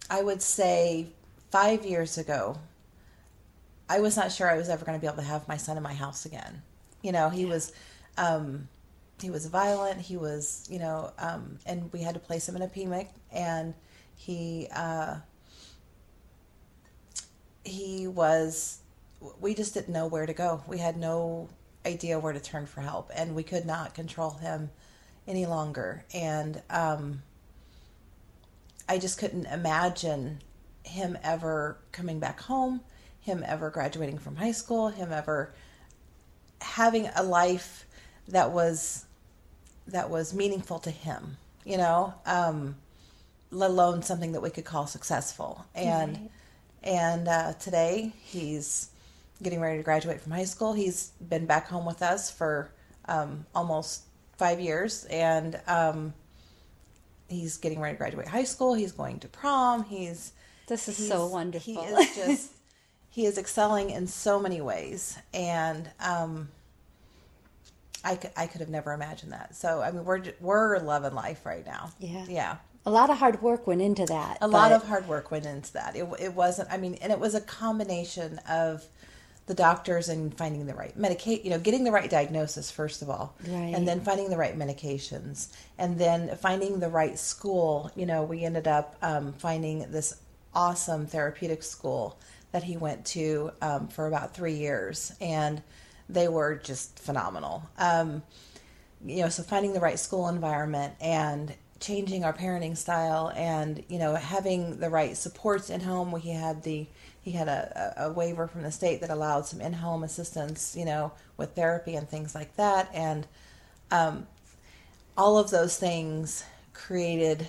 I 0.10 0.22
would 0.22 0.42
say 0.42 1.08
five 1.52 1.86
years 1.86 2.18
ago, 2.18 2.58
I 3.90 4.00
was 4.00 4.16
not 4.16 4.32
sure 4.32 4.50
I 4.50 4.58
was 4.58 4.70
ever 4.70 4.86
going 4.86 4.98
to 4.98 5.02
be 5.02 5.08
able 5.08 5.18
to 5.18 5.30
have 5.30 5.48
my 5.48 5.58
son 5.58 5.78
in 5.78 5.84
my 5.84 5.94
house 5.94 6.26
again. 6.26 6.62
You 7.02 7.12
know, 7.12 7.30
he 7.30 7.46
was, 7.46 7.72
um, 8.18 8.68
he 9.22 9.30
was 9.30 9.46
violent. 9.48 10.02
He 10.02 10.18
was, 10.18 10.68
you 10.70 10.80
know, 10.80 11.12
um, 11.18 11.60
and 11.66 11.92
we 11.94 12.02
had 12.02 12.14
to 12.16 12.20
place 12.20 12.48
him 12.48 12.56
in 12.56 12.62
a 12.62 12.68
PMIC, 12.68 13.08
and 13.32 13.74
he. 14.16 14.68
Uh, 14.74 15.18
he 17.64 18.06
was 18.06 18.78
we 19.42 19.56
just 19.56 19.74
didn't 19.74 19.92
know 19.92 20.06
where 20.06 20.28
to 20.28 20.34
go 20.34 20.62
we 20.68 20.78
had 20.78 20.96
no 20.98 21.50
idea 21.84 22.20
where 22.20 22.32
to 22.32 22.40
turn 22.40 22.68
for 22.68 22.82
help 22.82 23.10
and 23.16 23.34
we 23.34 23.42
could 23.42 23.66
not 23.66 23.96
control 23.96 24.30
him 24.30 24.70
any 25.28 25.48
longer 25.48 26.06
and 26.14 26.62
um, 26.70 27.24
i 28.88 29.00
just 29.00 29.18
couldn't 29.18 29.48
imagine 29.48 30.38
him 30.84 31.18
ever 31.24 31.80
coming 31.92 32.20
back 32.20 32.40
home 32.42 32.82
him 33.26 33.44
ever 33.48 33.72
graduating 33.72 34.20
from 34.20 34.36
high 34.36 34.52
school, 34.52 34.90
him 34.90 35.12
ever 35.12 35.52
having 36.62 37.10
a 37.16 37.24
life 37.24 37.88
that 38.30 38.52
was 38.52 39.06
that 39.88 40.10
was 40.10 40.34
meaningful 40.34 40.80
to 40.80 40.90
him, 40.90 41.38
you 41.64 41.78
know, 41.78 42.14
um, 42.26 42.76
let 43.52 43.70
alone 43.70 44.02
something 44.02 44.32
that 44.32 44.42
we 44.42 44.50
could 44.50 44.66
call 44.66 44.88
successful. 44.88 45.66
And 45.76 46.18
Right. 46.18 46.32
and 46.84 47.28
uh, 47.28 47.54
today 47.54 48.14
he's 48.24 48.90
getting 49.44 49.60
ready 49.60 49.78
to 49.78 49.84
graduate 49.84 50.22
from 50.22 50.32
high 50.32 50.46
school. 50.46 50.74
He's 50.74 51.12
been 51.30 51.46
back 51.46 51.68
home 51.68 51.86
with 51.86 52.02
us 52.02 52.32
for 52.32 52.70
um, 53.08 53.46
almost 53.54 54.02
five 54.38 54.60
years, 54.60 55.06
and 55.06 55.60
um, 55.68 56.14
he's 57.30 57.58
getting 57.58 57.80
ready 57.80 57.94
to 57.94 57.98
graduate 57.98 58.28
high 58.28 58.44
school. 58.44 58.74
He's 58.74 58.92
going 58.92 59.20
to 59.20 59.28
prom. 59.28 59.84
He's 59.84 60.32
This 60.68 60.88
is 60.88 60.98
he's- 60.98 61.10
so 61.10 61.28
wonderful. 61.28 61.74
He 61.74 61.80
is 61.80 62.16
just 62.16 62.52
he 63.10 63.26
is 63.26 63.38
excelling 63.38 63.92
in 63.92 64.08
so 64.08 64.40
many 64.40 64.62
ways, 64.62 65.18
and 65.34 65.90
um, 66.00 66.50
I 68.06 68.16
could 68.16 68.32
I 68.38 68.48
could 68.48 68.62
have 68.62 68.70
never 68.70 68.94
imagined 68.94 69.32
that. 69.34 69.56
So 69.56 69.82
I 69.82 69.92
mean, 69.92 70.06
we're 70.06 70.24
we're 70.40 70.80
loving 70.80 71.14
life 71.16 71.46
right 71.46 71.66
now. 71.66 71.92
Yeah. 72.00 72.26
yeah. 72.30 72.56
a 72.86 72.92
lot 72.92 73.10
of 73.10 73.18
hard 73.18 73.42
work 73.42 73.66
went 73.68 73.82
into 73.82 74.06
that. 74.06 74.38
A 74.42 74.48
lot 74.48 74.72
of 74.72 74.88
hard 74.88 75.08
work 75.08 75.32
went 75.32 75.46
into 75.46 75.74
that. 75.74 75.96
It 75.96 76.08
it 76.20 76.34
wasn't. 76.34 76.72
I 76.72 76.78
mean, 76.78 76.94
and 77.02 77.12
it 77.12 77.20
was 77.20 77.34
a 77.36 77.42
combination 77.42 78.40
of 78.48 78.86
the 79.48 79.54
doctors 79.54 80.10
and 80.10 80.36
finding 80.36 80.66
the 80.66 80.74
right 80.74 80.98
medicate, 80.98 81.44
you 81.44 81.52
know, 81.52 81.60
getting 81.60 81.84
the 81.84 81.92
right 81.92 82.10
diagnosis 82.10 82.72
first 82.72 83.02
of 83.04 83.10
all, 83.12 83.36
Right. 83.48 83.74
and 83.76 83.88
then 83.88 84.02
finding 84.02 84.30
the 84.30 84.38
right 84.38 84.58
medications, 84.58 85.50
and 85.78 86.00
then 86.00 86.36
finding 86.38 86.80
the 86.80 86.90
right 86.90 87.18
school. 87.20 87.92
You 87.96 88.06
know, 88.06 88.24
we 88.24 88.44
ended 88.44 88.68
up 88.68 88.96
um, 89.02 89.34
finding 89.34 89.92
this 89.92 90.16
awesome 90.54 91.06
therapeutic 91.06 91.62
school 91.64 92.18
that 92.54 92.64
he 92.64 92.78
went 92.78 93.06
to 93.06 93.52
um, 93.62 93.88
for 93.88 94.08
about 94.08 94.34
three 94.34 94.54
years, 94.56 95.12
and 95.22 95.62
they 96.10 96.28
were 96.28 96.56
just 96.56 97.00
phenomenal. 97.00 97.64
Um, 97.78 98.24
you 99.06 99.22
know, 99.22 99.30
so 99.30 99.44
finding 99.44 99.74
the 99.74 99.80
right 99.80 100.00
school 100.00 100.28
environment 100.30 100.94
and 101.00 101.54
changing 101.80 102.24
our 102.24 102.34
parenting 102.34 102.76
style 102.76 103.32
and, 103.36 103.84
you 103.90 104.00
know, 104.00 104.16
having 104.16 104.80
the 104.80 104.90
right 104.90 105.16
supports 105.16 105.70
in 105.70 105.82
home. 105.82 106.12
We 106.12 106.22
had 106.22 106.64
the, 106.64 106.88
he 107.22 107.32
had 107.32 107.48
a, 107.48 107.94
a 107.98 108.12
waiver 108.12 108.48
from 108.48 108.64
the 108.64 108.72
state 108.72 109.02
that 109.02 109.10
allowed 109.10 109.46
some 109.46 109.62
in 109.62 109.74
home 109.74 110.04
assistance, 110.04 110.76
you 110.78 110.86
know, 110.86 111.12
with 111.38 111.52
therapy 111.56 111.96
and 111.96 112.08
things 112.08 112.34
like 112.34 112.56
that. 112.56 112.90
And 112.94 113.28
um, 113.92 114.28
all 115.18 115.38
of 115.38 115.52
those 115.52 115.78
things 115.78 116.44
created 116.74 117.48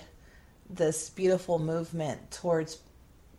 this 0.69 1.09
beautiful 1.09 1.57
movement 1.59 2.31
towards 2.31 2.79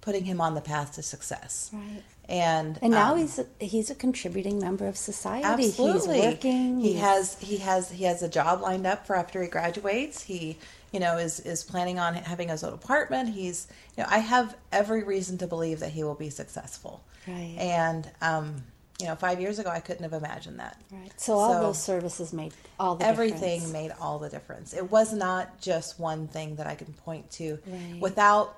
putting 0.00 0.24
him 0.24 0.40
on 0.40 0.54
the 0.54 0.60
path 0.60 0.94
to 0.94 1.02
success. 1.02 1.70
Right. 1.72 2.02
And 2.28 2.78
And 2.82 2.90
now 2.92 3.12
um, 3.12 3.18
he's 3.20 3.38
a, 3.38 3.46
he's 3.58 3.90
a 3.90 3.94
contributing 3.94 4.58
member 4.58 4.86
of 4.86 4.96
society. 4.96 5.44
Absolutely. 5.44 6.16
He's 6.20 6.24
working. 6.34 6.80
He 6.80 6.92
he's- 6.92 7.00
has 7.00 7.38
he 7.40 7.56
has 7.58 7.90
he 7.90 8.04
has 8.04 8.22
a 8.22 8.28
job 8.28 8.60
lined 8.60 8.86
up 8.86 9.06
for 9.06 9.16
after 9.16 9.42
he 9.42 9.48
graduates. 9.48 10.22
He 10.22 10.58
you 10.92 11.00
know 11.00 11.16
is 11.16 11.40
is 11.40 11.64
planning 11.64 11.98
on 11.98 12.14
having 12.14 12.48
his 12.50 12.62
own 12.62 12.74
apartment. 12.74 13.30
He's 13.30 13.66
you 13.96 14.02
know 14.02 14.08
I 14.10 14.18
have 14.18 14.56
every 14.72 15.04
reason 15.04 15.38
to 15.38 15.46
believe 15.46 15.80
that 15.80 15.90
he 15.92 16.04
will 16.04 16.14
be 16.14 16.28
successful. 16.30 17.02
Right. 17.26 17.56
And 17.58 18.10
um 18.20 18.62
you 19.00 19.06
know 19.06 19.14
5 19.14 19.40
years 19.40 19.58
ago 19.58 19.70
I 19.70 19.80
couldn't 19.80 20.02
have 20.02 20.12
imagined 20.12 20.58
that. 20.58 20.76
Right. 20.90 21.12
So 21.18 21.38
all 21.38 21.54
So- 21.54 21.60
those 21.62 21.82
services 21.82 22.32
made 22.34 22.52
all 22.78 22.96
the 22.96 23.06
Everything 23.06 23.60
difference. 23.60 23.72
made 23.72 23.92
all 24.00 24.18
the 24.18 24.28
difference. 24.28 24.74
It 24.74 24.90
was 24.90 25.14
not 25.14 25.60
just 25.62 25.98
one 25.98 26.28
thing 26.28 26.56
that 26.56 26.66
I 26.66 26.74
can 26.74 26.92
point 26.92 27.30
to. 27.32 27.58
Right. 27.66 28.00
Without 28.00 28.54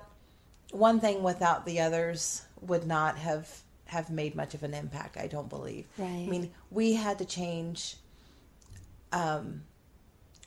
one 0.71 0.99
thing 0.99 1.23
without 1.23 1.65
the 1.65 1.79
others 1.79 2.43
would 2.61 2.85
not 2.85 3.17
have 3.17 3.61
have 3.85 4.09
made 4.09 4.35
much 4.35 4.53
of 4.53 4.63
an 4.63 4.73
impact, 4.73 5.17
I 5.17 5.27
don't 5.27 5.49
believe. 5.49 5.85
Right. 5.97 6.07
I 6.07 6.27
mean, 6.27 6.51
we 6.69 6.93
had 6.93 7.17
to 7.19 7.25
change 7.25 7.97
um 9.11 9.63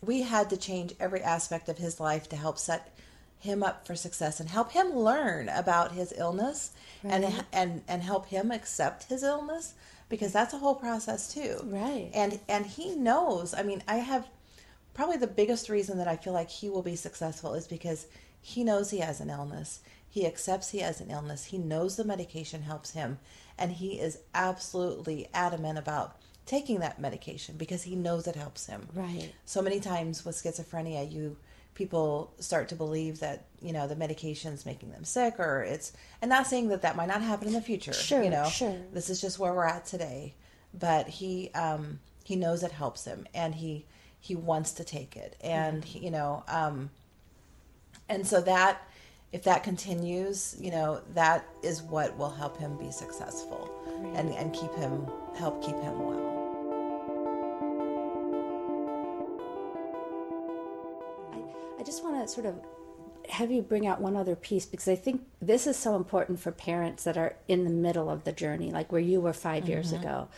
we 0.03 0.23
had 0.23 0.51
to 0.51 0.57
change 0.57 0.95
every 1.01 1.23
aspect 1.23 1.69
of 1.69 1.79
his 1.79 2.01
life 2.01 2.29
to 2.31 2.37
help 2.37 2.59
set 2.59 2.95
him 3.39 3.63
up 3.63 3.87
for 3.87 3.95
success 3.95 4.41
and 4.41 4.49
help 4.49 4.73
him 4.73 4.95
learn 4.95 5.49
about 5.51 5.93
his 5.93 6.15
illness 6.17 6.73
and 7.03 7.45
and 7.53 7.83
and 7.87 8.03
help 8.03 8.27
him 8.27 8.51
accept 8.51 9.05
his 9.05 9.23
illness 9.23 9.75
because 10.09 10.33
that's 10.33 10.55
a 10.55 10.59
whole 10.59 10.75
process 10.75 11.33
too. 11.33 11.59
Right. 11.65 12.11
And 12.15 12.41
and 12.49 12.65
he 12.65 12.97
knows. 12.97 13.55
I 13.55 13.63
mean, 13.63 13.83
I 13.87 13.97
have 13.97 14.27
probably 14.95 15.17
the 15.17 15.27
biggest 15.27 15.69
reason 15.69 15.99
that 15.99 16.09
I 16.09 16.17
feel 16.17 16.33
like 16.33 16.49
he 16.49 16.71
will 16.71 16.83
be 16.83 16.97
successful 16.97 17.55
is 17.55 17.67
because 17.67 18.07
he 18.41 18.65
knows 18.65 18.91
he 18.91 18.99
has 18.99 19.21
an 19.21 19.29
illness. 19.31 19.81
He 20.15 20.27
accepts 20.29 20.71
he 20.71 20.79
has 20.79 21.01
an 21.01 21.11
illness. 21.11 21.47
He 21.47 21.59
knows 21.59 21.97
the 21.97 22.05
medication 22.05 22.63
helps 22.63 22.93
him 22.93 23.19
and 23.59 23.73
he 23.73 23.99
is 23.99 24.19
absolutely 24.33 25.29
adamant 25.35 25.77
about 25.77 26.15
taking 26.47 26.79
that 26.79 27.01
medication 27.01 27.57
because 27.57 27.83
he 27.83 27.97
knows 27.97 28.29
it 28.29 28.37
helps 28.37 28.67
him 28.67 28.87
Right. 28.95 29.33
so 29.45 29.61
many 29.61 29.81
times 29.81 30.25
with 30.25 30.37
schizophrenia 30.37 31.11
you 31.11 31.37
people 31.75 32.33
start 32.39 32.69
to 32.69 32.77
believe 32.77 33.19
that 33.19 33.47
you 33.61 33.73
know 33.73 33.89
the 33.89 33.97
medication's 33.97 34.65
making 34.65 34.93
them 34.93 35.03
sick 35.03 35.41
or 35.41 35.63
it's 35.63 35.93
and 36.23 36.29
not 36.29 36.47
saying 36.47 36.69
that 36.69 36.83
that 36.83 36.95
might 36.95 37.09
not 37.09 37.23
happen 37.23 37.49
in 37.49 37.55
the 37.55 37.61
future 37.61 37.93
Sure, 37.93 38.23
you 38.23 38.31
know 38.31 38.49
sure. 38.49 38.77
this 38.93 39.11
is 39.11 39.21
just 39.21 39.41
where 39.41 39.53
we're 39.53 39.65
at 39.67 39.85
today 39.85 40.35
but 40.79 41.09
he 41.09 41.51
um 41.55 41.99
he 42.23 42.37
knows 42.37 42.63
it 42.63 42.71
helps 42.71 43.05
him 43.05 43.27
and 43.35 43.57
he 43.57 43.85
he 44.21 44.37
wants 44.37 44.71
to 44.75 44.85
take 44.85 45.17
it 45.17 45.37
and 45.43 45.85
he, 45.85 45.99
you 46.05 46.11
know 46.13 46.45
um 46.47 46.91
and 48.09 48.27
so 48.27 48.41
that 48.41 48.81
if 49.35 49.43
that 49.43 49.65
continues 49.65 50.57
you 50.61 50.71
know 50.71 51.03
that 51.13 51.45
is 51.65 51.83
what 51.83 52.17
will 52.17 52.31
help 52.31 52.57
him 52.57 52.79
be 52.79 52.91
successful 52.93 53.69
and 54.15 54.31
and 54.31 54.55
keep 54.55 54.73
him 54.77 55.07
help 55.37 55.61
keep 55.61 55.75
him 55.75 55.99
well. 56.07 56.31
I 61.79 61.83
just 61.83 62.05
want 62.05 62.25
to 62.25 62.33
sort 62.33 62.47
of 62.47 62.55
have 63.31 63.51
you 63.51 63.63
bring 63.63 63.87
out 63.87 64.01
one 64.01 64.17
other 64.17 64.37
piece 64.37 64.67
because 64.67 64.89
I 64.89 64.97
think 64.97 65.23
this 65.41 65.67
is 65.67 65.77
so 65.77 65.97
important 65.97 66.41
for 66.41 66.51
parents 66.53 67.05
that 67.05 67.17
are 67.17 67.35
in 67.49 67.65
the 67.65 67.71
middle 67.71 68.11
of 68.11 68.25
the 68.25 68.33
journey, 68.33 68.71
like 68.71 68.93
where 68.93 69.01
you 69.01 69.21
were 69.21 69.33
5 69.33 69.69
years 69.69 69.93
Mm-hmm. 69.93 70.03
ago. 70.03 70.29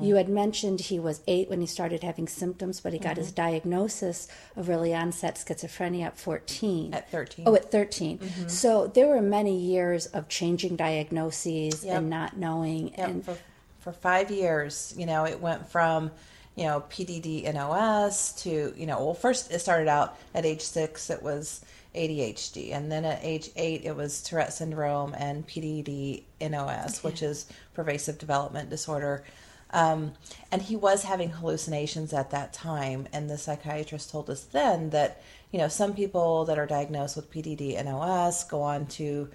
You 0.00 0.16
had 0.16 0.28
mentioned 0.28 0.80
he 0.80 0.98
was 0.98 1.20
eight 1.26 1.48
when 1.50 1.60
he 1.60 1.66
started 1.66 2.02
having 2.02 2.28
symptoms, 2.28 2.80
but 2.80 2.92
he 2.92 2.98
got 2.98 3.12
Mm-hmm. 3.12 3.20
his 3.20 3.32
diagnosis 3.32 4.28
of 4.56 4.68
early 4.70 4.94
onset 4.94 5.36
schizophrenia 5.36 6.04
at 6.06 6.18
14. 6.18 6.94
At 6.94 7.10
13. 7.10 7.44
Oh, 7.46 7.54
at 7.54 7.70
13. 7.70 8.20
So 8.48 8.86
there 8.86 9.06
were 9.06 9.22
many 9.22 9.56
years 9.58 10.06
of 10.06 10.28
changing 10.28 10.76
diagnoses 10.76 11.84
Yep. 11.84 11.96
and 11.98 12.10
not 12.10 12.36
knowing. 12.36 12.88
Yep, 12.96 13.08
and 13.08 13.24
for, 13.24 13.36
for 13.80 13.92
five 13.92 14.30
years, 14.30 14.94
you 14.96 15.06
know, 15.06 15.24
it 15.24 15.40
went 15.40 15.66
from, 15.68 16.10
you 16.56 16.64
know, 16.64 16.80
PDD 16.90 17.52
NOS 17.52 18.32
to, 18.42 18.72
you 18.76 18.86
know, 18.86 19.04
well, 19.04 19.14
first 19.14 19.50
it 19.52 19.58
started 19.60 19.88
out 19.88 20.18
at 20.34 20.44
age 20.46 20.62
six, 20.62 21.10
it 21.10 21.22
was 21.22 21.64
ADHD. 21.94 22.72
And 22.72 22.90
then 22.90 23.04
at 23.04 23.20
age 23.22 23.50
eight, 23.56 23.84
it 23.84 23.96
was 23.96 24.22
Tourette 24.22 24.52
syndrome 24.52 25.14
and 25.14 25.46
PDD 25.46 26.24
NOS, 26.40 27.02
which 27.02 27.22
is 27.22 27.46
pervasive 27.74 28.18
development 28.18 28.70
disorder. 28.70 29.24
Um, 29.72 30.12
and 30.50 30.62
he 30.62 30.76
was 30.76 31.04
having 31.04 31.30
hallucinations 31.30 32.12
at 32.12 32.30
that 32.30 32.52
time. 32.52 33.06
And 33.12 33.30
the 33.30 33.38
psychiatrist 33.38 34.10
told 34.10 34.28
us 34.30 34.42
then 34.42 34.90
that, 34.90 35.22
you 35.52 35.58
know, 35.58 35.68
some 35.68 35.94
people 35.94 36.44
that 36.46 36.58
are 36.58 36.66
diagnosed 36.66 37.16
with 37.16 37.30
PDD 37.30 37.82
NOS 37.84 38.44
go 38.44 38.62
on 38.62 38.86
to 38.86 39.28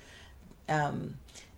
um, 0.67 1.15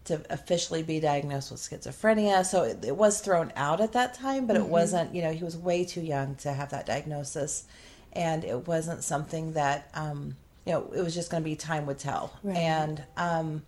to 0.08 0.22
officially 0.30 0.84
be 0.84 1.00
diagnosed 1.00 1.52
with 1.52 1.60
schizophrenia. 1.60 2.46
So 2.46 2.64
it, 2.64 2.84
it 2.84 2.96
was 2.96 3.20
thrown 3.20 3.52
out 3.56 3.82
at 3.82 3.92
that 3.94 4.14
time, 4.14 4.48
but 4.48 4.56
it 4.56 4.66
wasn't, 4.66 5.14
you 5.14 5.22
know, 5.22 5.34
he 5.34 5.44
was 5.44 5.58
way 5.58 5.84
too 5.84 6.02
young 6.02 6.36
to 6.36 6.54
have 6.54 6.70
that 6.72 6.86
diagnosis. 6.86 7.66
And 8.14 8.46
it 8.46 8.68
wasn't 8.68 9.04
something 9.04 9.54
that, 9.54 9.90
um, 9.94 10.38
you 10.68 10.74
know, 10.74 10.92
it 10.94 11.02
was 11.02 11.16
just 11.16 11.32
going 11.32 11.42
to 11.42 11.50
be 11.50 11.56
time 11.56 11.86
would 11.86 11.98
tell. 11.98 12.34
Right. 12.44 12.58
And, 12.58 13.02
um, 13.16 13.64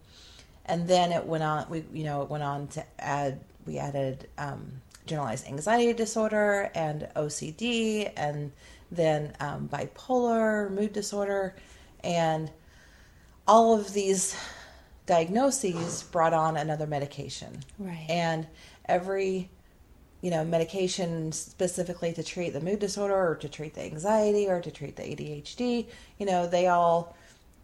and 0.65 0.85
then 0.85 1.13
it 1.13 1.25
went 1.25 1.43
on, 1.43 1.65
we, 1.69 1.85
you 1.93 2.03
know, 2.03 2.23
it 2.23 2.29
went 2.29 2.43
on 2.43 2.67
to 2.67 2.85
add, 2.99 3.39
we 3.65 3.77
added, 3.77 4.27
um, 4.37 4.69
generalized 5.05 5.47
anxiety 5.47 5.93
disorder 5.93 6.69
and 6.75 7.07
OCD 7.15 8.11
and 8.17 8.51
then, 8.91 9.33
um, 9.39 9.69
bipolar, 9.69 10.69
mood 10.69 10.91
disorder. 10.91 11.55
And 12.03 12.51
all 13.47 13.79
of 13.79 13.93
these 13.93 14.35
diagnoses 15.05 16.03
brought 16.03 16.33
on 16.33 16.57
another 16.57 16.85
medication. 16.85 17.63
Right. 17.77 18.07
And 18.09 18.45
every, 18.89 19.49
you 20.21 20.29
know, 20.29 20.43
medication 20.43 21.31
specifically 21.31 22.11
to 22.13 22.23
treat 22.23 22.51
the 22.51 22.59
mood 22.59 22.79
disorder 22.79 23.15
or 23.15 23.35
to 23.35 23.47
treat 23.47 23.73
the 23.73 23.81
anxiety 23.81 24.47
or 24.47 24.59
to 24.61 24.71
treat 24.71 24.95
the 24.95 25.03
ADHD, 25.03 25.87
you 26.17 26.25
know, 26.25 26.47
they 26.47 26.67
all 26.67 27.15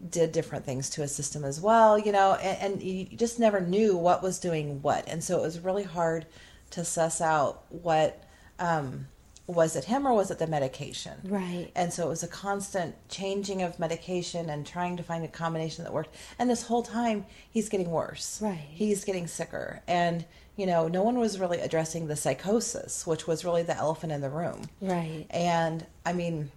did 0.10 0.32
different 0.32 0.66
things 0.66 0.90
to 0.92 1.04
a 1.04 1.08
system 1.08 1.44
as 1.44 1.60
well, 1.60 1.98
you 1.98 2.12
know, 2.12 2.36
and, 2.36 2.74
and 2.74 2.84
you 2.84 3.06
just 3.18 3.40
never 3.40 3.60
knew 3.60 3.96
what 3.98 4.22
was 4.22 4.40
doing 4.40 4.82
what. 4.82 5.08
And 5.08 5.24
so 5.24 5.40
it 5.40 5.42
was 5.42 5.60
really 5.60 5.84
hard 5.84 6.26
to 6.72 6.86
suss 6.86 7.22
out 7.22 7.64
what, 7.70 8.24
um, 8.60 9.08
was 9.48 9.76
it 9.76 9.86
him 9.86 10.08
or 10.08 10.14
was 10.14 10.32
it 10.32 10.40
the 10.40 10.48
medication? 10.48 11.14
Right. 11.24 11.70
And 11.76 11.94
so 11.94 12.08
it 12.08 12.10
was 12.10 12.24
a 12.24 12.28
constant 12.28 12.96
changing 13.10 13.62
of 13.62 13.80
medication 13.80 14.50
and 14.50 14.66
trying 14.66 14.98
to 14.98 15.04
find 15.04 15.24
a 15.24 15.28
combination 15.28 15.84
that 15.84 15.94
worked. 15.94 16.16
And 16.40 16.50
this 16.50 16.64
whole 16.64 16.82
time, 16.82 17.26
he's 17.52 17.70
getting 17.70 17.92
worse. 17.92 18.40
Right. 18.42 18.68
He's 18.72 19.04
getting 19.04 19.28
sicker. 19.28 19.82
And, 19.88 20.26
you 20.56 20.66
know, 20.66 20.88
no 20.88 21.04
one 21.04 21.18
was 21.18 21.40
really 21.40 21.60
addressing 21.60 22.08
the 22.08 22.16
psychosis, 22.16 23.06
which 23.06 23.28
was 23.28 23.44
really 23.44 23.64
the 23.64 23.76
elephant 23.76 24.12
in 24.12 24.22
the 24.22 24.30
room. 24.30 24.62
Right. 24.82 25.26
And 25.30 25.86
I 26.06 26.14
mean, 26.14 26.52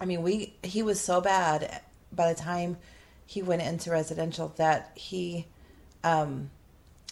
I 0.00 0.04
mean, 0.04 0.22
we, 0.22 0.54
he 0.62 0.82
was 0.82 1.00
so 1.00 1.20
bad 1.20 1.80
by 2.12 2.32
the 2.32 2.38
time 2.38 2.76
he 3.26 3.42
went 3.42 3.62
into 3.62 3.90
residential 3.90 4.52
that 4.56 4.92
he, 4.94 5.46
um, 6.02 6.50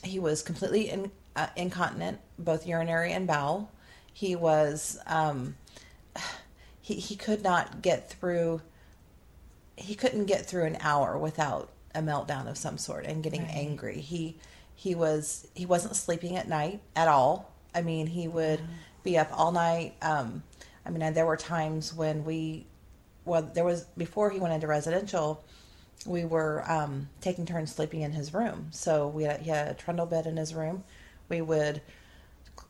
he 0.03 0.19
was 0.19 0.43
completely 0.43 0.91
in, 0.91 1.11
uh, 1.35 1.47
incontinent, 1.57 2.19
both 2.39 2.67
urinary 2.67 3.13
and 3.13 3.27
bowel 3.27 3.71
he 4.13 4.37
was 4.37 4.99
um, 5.07 5.57
he 6.81 6.95
he 6.95 7.17
could 7.17 7.43
not 7.43 7.83
get 7.83 8.11
through. 8.11 8.61
He 9.77 9.95
couldn't 9.95 10.27
get 10.27 10.47
through 10.47 10.65
an 10.65 10.77
hour 10.81 11.17
without 11.17 11.71
a 11.95 12.01
meltdown 12.01 12.49
of 12.49 12.57
some 12.57 12.79
sort 12.79 13.07
and 13.07 13.23
getting 13.23 13.43
right. 13.43 13.55
angry. 13.55 14.01
He 14.01 14.37
he 14.75 14.95
was 14.95 15.47
he 15.55 15.67
wasn't 15.67 15.97
sleeping 15.97 16.37
at 16.37 16.49
night 16.49 16.81
at 16.97 17.09
all. 17.09 17.53
I 17.75 17.83
mean, 17.83 18.07
he 18.07 18.29
would 18.29 18.61
yeah. 18.61 18.67
be 19.03 19.19
up 19.19 19.29
all 19.33 19.53
night. 19.53 19.95
Um, 20.03 20.43
I 20.85 20.91
mean, 20.91 21.15
there 21.15 21.27
were 21.27 21.37
times 21.37 21.95
when 21.95 22.25
we, 22.25 22.67
well, 23.25 23.43
there 23.43 23.65
was 23.65 23.85
before 23.97 24.31
he 24.31 24.41
went 24.41 24.53
into 24.53 24.67
residential, 24.67 25.45
we 26.05 26.25
were 26.25 26.65
um, 26.71 27.09
taking 27.21 27.47
turns 27.47 27.75
sleeping 27.75 28.03
in 28.03 28.13
his 28.13 28.35
room. 28.35 28.69
So 28.73 29.09
we 29.09 29.25
had, 29.25 29.41
he 29.41 29.51
had 29.51 29.69
a 29.69 29.75
trundle 29.75 30.07
bed 30.07 30.27
in 30.27 30.37
his 30.37 30.55
room. 30.55 30.83
We 31.29 31.41
would 31.41 31.81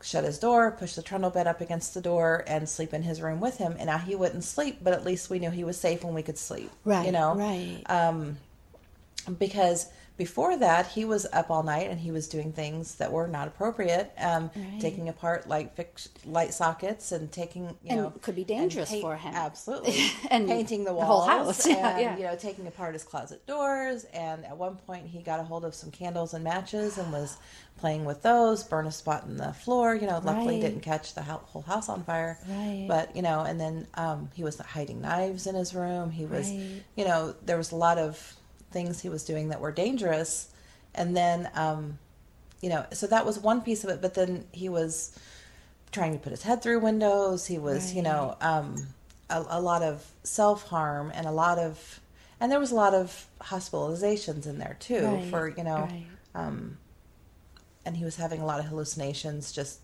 shut 0.02 0.24
his 0.24 0.38
door, 0.38 0.72
push 0.72 0.94
the 0.94 1.02
trundle 1.02 1.30
bed 1.30 1.46
up 1.46 1.60
against 1.60 1.94
the 1.94 2.00
door, 2.00 2.44
and 2.46 2.68
sleep 2.68 2.92
in 2.92 3.02
his 3.02 3.22
room 3.22 3.40
with 3.40 3.56
him. 3.58 3.74
And 3.78 3.86
now 3.86 3.98
he 3.98 4.14
wouldn't 4.14 4.44
sleep, 4.44 4.78
but 4.82 4.92
at 4.92 5.04
least 5.04 5.30
we 5.30 5.38
knew 5.38 5.50
he 5.50 5.64
was 5.64 5.78
safe 5.78 6.04
when 6.04 6.14
we 6.14 6.22
could 6.22 6.38
sleep. 6.38 6.70
Right. 6.84 7.06
You 7.06 7.12
know. 7.12 7.34
Right. 7.34 7.82
Um, 7.86 8.36
because 9.38 9.86
before 10.16 10.56
that, 10.58 10.86
he 10.88 11.04
was 11.04 11.26
up 11.32 11.50
all 11.50 11.62
night 11.62 11.90
and 11.90 11.98
he 11.98 12.10
was 12.10 12.28
doing 12.28 12.52
things 12.52 12.96
that 12.96 13.10
were 13.10 13.26
not 13.26 13.48
appropriate, 13.48 14.12
um, 14.18 14.50
right. 14.54 14.80
taking 14.80 15.08
apart 15.08 15.48
light 15.48 15.72
fix, 15.74 16.10
light 16.26 16.52
sockets 16.52 17.12
and 17.12 17.32
taking 17.32 17.64
you 17.64 17.76
and 17.86 18.00
know 18.00 18.10
could 18.20 18.36
be 18.36 18.44
dangerous 18.44 18.90
paint, 18.90 19.02
for 19.02 19.16
him. 19.16 19.34
Absolutely, 19.34 20.10
and 20.30 20.46
painting 20.46 20.84
the 20.84 20.92
walls, 20.92 21.00
the 21.00 21.06
whole 21.06 21.44
house, 21.44 21.66
and, 21.66 21.76
yeah, 21.76 21.98
yeah. 21.98 22.16
you 22.16 22.24
know, 22.24 22.36
taking 22.36 22.66
apart 22.66 22.92
his 22.92 23.04
closet 23.04 23.44
doors. 23.46 24.04
And 24.12 24.44
at 24.44 24.56
one 24.56 24.76
point, 24.76 25.06
he 25.06 25.22
got 25.22 25.40
a 25.40 25.44
hold 25.44 25.64
of 25.64 25.74
some 25.74 25.90
candles 25.90 26.34
and 26.34 26.44
matches 26.44 26.98
and 26.98 27.10
was 27.10 27.38
playing 27.78 28.04
with 28.04 28.22
those. 28.22 28.62
Burn 28.64 28.86
a 28.86 28.92
spot 28.92 29.24
in 29.24 29.38
the 29.38 29.54
floor. 29.54 29.94
You 29.94 30.06
know, 30.06 30.20
luckily 30.22 30.56
right. 30.56 30.62
didn't 30.62 30.80
catch 30.82 31.14
the 31.14 31.22
whole 31.22 31.62
house 31.62 31.88
on 31.88 32.04
fire. 32.04 32.38
Right. 32.46 32.84
But 32.86 33.16
you 33.16 33.22
know, 33.22 33.40
and 33.40 33.58
then 33.58 33.86
um, 33.94 34.28
he 34.34 34.44
was 34.44 34.58
hiding 34.58 35.00
knives 35.00 35.46
in 35.46 35.54
his 35.54 35.74
room. 35.74 36.10
He 36.10 36.26
was, 36.26 36.50
right. 36.50 36.82
you 36.96 37.06
know, 37.06 37.34
there 37.46 37.56
was 37.56 37.72
a 37.72 37.76
lot 37.76 37.96
of 37.96 38.36
things 38.72 39.00
he 39.00 39.08
was 39.08 39.24
doing 39.24 39.48
that 39.48 39.60
were 39.60 39.72
dangerous 39.72 40.48
and 40.94 41.16
then 41.16 41.48
um, 41.54 41.98
you 42.60 42.68
know 42.68 42.84
so 42.92 43.06
that 43.06 43.24
was 43.24 43.38
one 43.38 43.60
piece 43.60 43.84
of 43.84 43.90
it 43.90 44.00
but 44.00 44.14
then 44.14 44.44
he 44.52 44.68
was 44.68 45.16
trying 45.90 46.12
to 46.12 46.18
put 46.18 46.30
his 46.30 46.42
head 46.42 46.62
through 46.62 46.78
windows 46.78 47.46
he 47.46 47.58
was 47.58 47.86
right. 47.86 47.96
you 47.96 48.02
know 48.02 48.36
um, 48.40 48.86
a, 49.30 49.44
a, 49.50 49.60
lot 49.60 49.82
of 49.82 50.04
self-harm 50.22 51.12
and 51.14 51.26
a 51.26 51.30
lot 51.30 51.58
of 51.58 52.00
and 52.40 52.50
there 52.50 52.58
was 52.58 52.72
a 52.72 52.74
lot 52.74 52.94
of 52.94 53.26
hospitalizations 53.40 54.46
in 54.46 54.58
there 54.58 54.76
too 54.80 55.06
right. 55.06 55.24
for 55.26 55.48
you 55.56 55.64
know 55.64 55.88
right. 55.90 56.06
um, 56.34 56.78
and 57.84 57.96
he 57.96 58.04
was 58.04 58.16
having 58.16 58.40
a 58.40 58.46
lot 58.46 58.58
of 58.58 58.66
hallucinations 58.66 59.52
just 59.52 59.80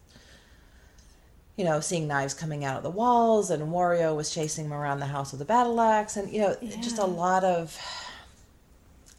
you 1.59 1.65
know, 1.65 1.81
seeing 1.81 2.07
knives 2.07 2.35
coming 2.35 2.65
out 2.65 2.77
of 2.77 2.83
the 2.85 2.91
walls, 2.91 3.51
and 3.51 3.61
Wario 3.65 4.15
was 4.15 4.33
chasing 4.33 4.67
him 4.67 4.73
around 4.73 5.01
the 5.01 5.07
house 5.07 5.33
with 5.33 5.43
a 5.43 5.45
battle 5.45 5.81
axe, 5.81 6.17
and 6.17 6.33
you 6.33 6.41
know, 6.41 6.57
yeah. 6.63 6.81
just 6.81 6.99
a 6.99 7.05
lot 7.05 7.43
of 7.43 7.77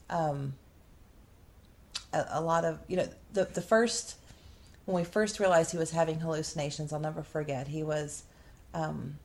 um, 0.10 0.54
a, 2.14 2.26
a 2.32 2.42
lot 2.42 2.66
of 2.66 2.80
you 2.88 2.98
know 2.98 3.08
the 3.34 3.46
the 3.46 3.62
first 3.62 4.16
when 4.90 4.96
we 4.96 5.04
first 5.04 5.40
realized 5.40 5.72
he 5.72 5.78
was 5.78 5.92
having 5.92 6.20
hallucinations, 6.20 6.92
I'll 6.92 7.00
never 7.00 7.22
forget. 7.22 7.68
He 7.68 7.84
was, 7.84 8.24
um, 8.74 9.20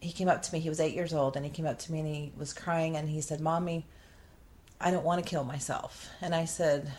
he 0.00 0.12
came 0.12 0.28
up 0.28 0.42
to 0.42 0.52
me. 0.52 0.60
He 0.60 0.68
was 0.68 0.80
eight 0.80 0.94
years 0.94 1.14
old, 1.14 1.34
and 1.34 1.46
he 1.46 1.50
came 1.50 1.66
up 1.66 1.78
to 1.78 1.92
me 1.92 2.00
and 2.00 2.06
he 2.08 2.32
was 2.36 2.52
crying 2.52 2.94
and 2.94 3.08
he 3.08 3.22
said, 3.22 3.40
"Mommy, 3.40 3.86
I 4.80 4.90
don't 4.90 5.04
want 5.04 5.24
to 5.24 5.28
kill 5.28 5.44
myself." 5.44 6.10
And 6.20 6.34
I 6.34 6.44
said, 6.44 6.92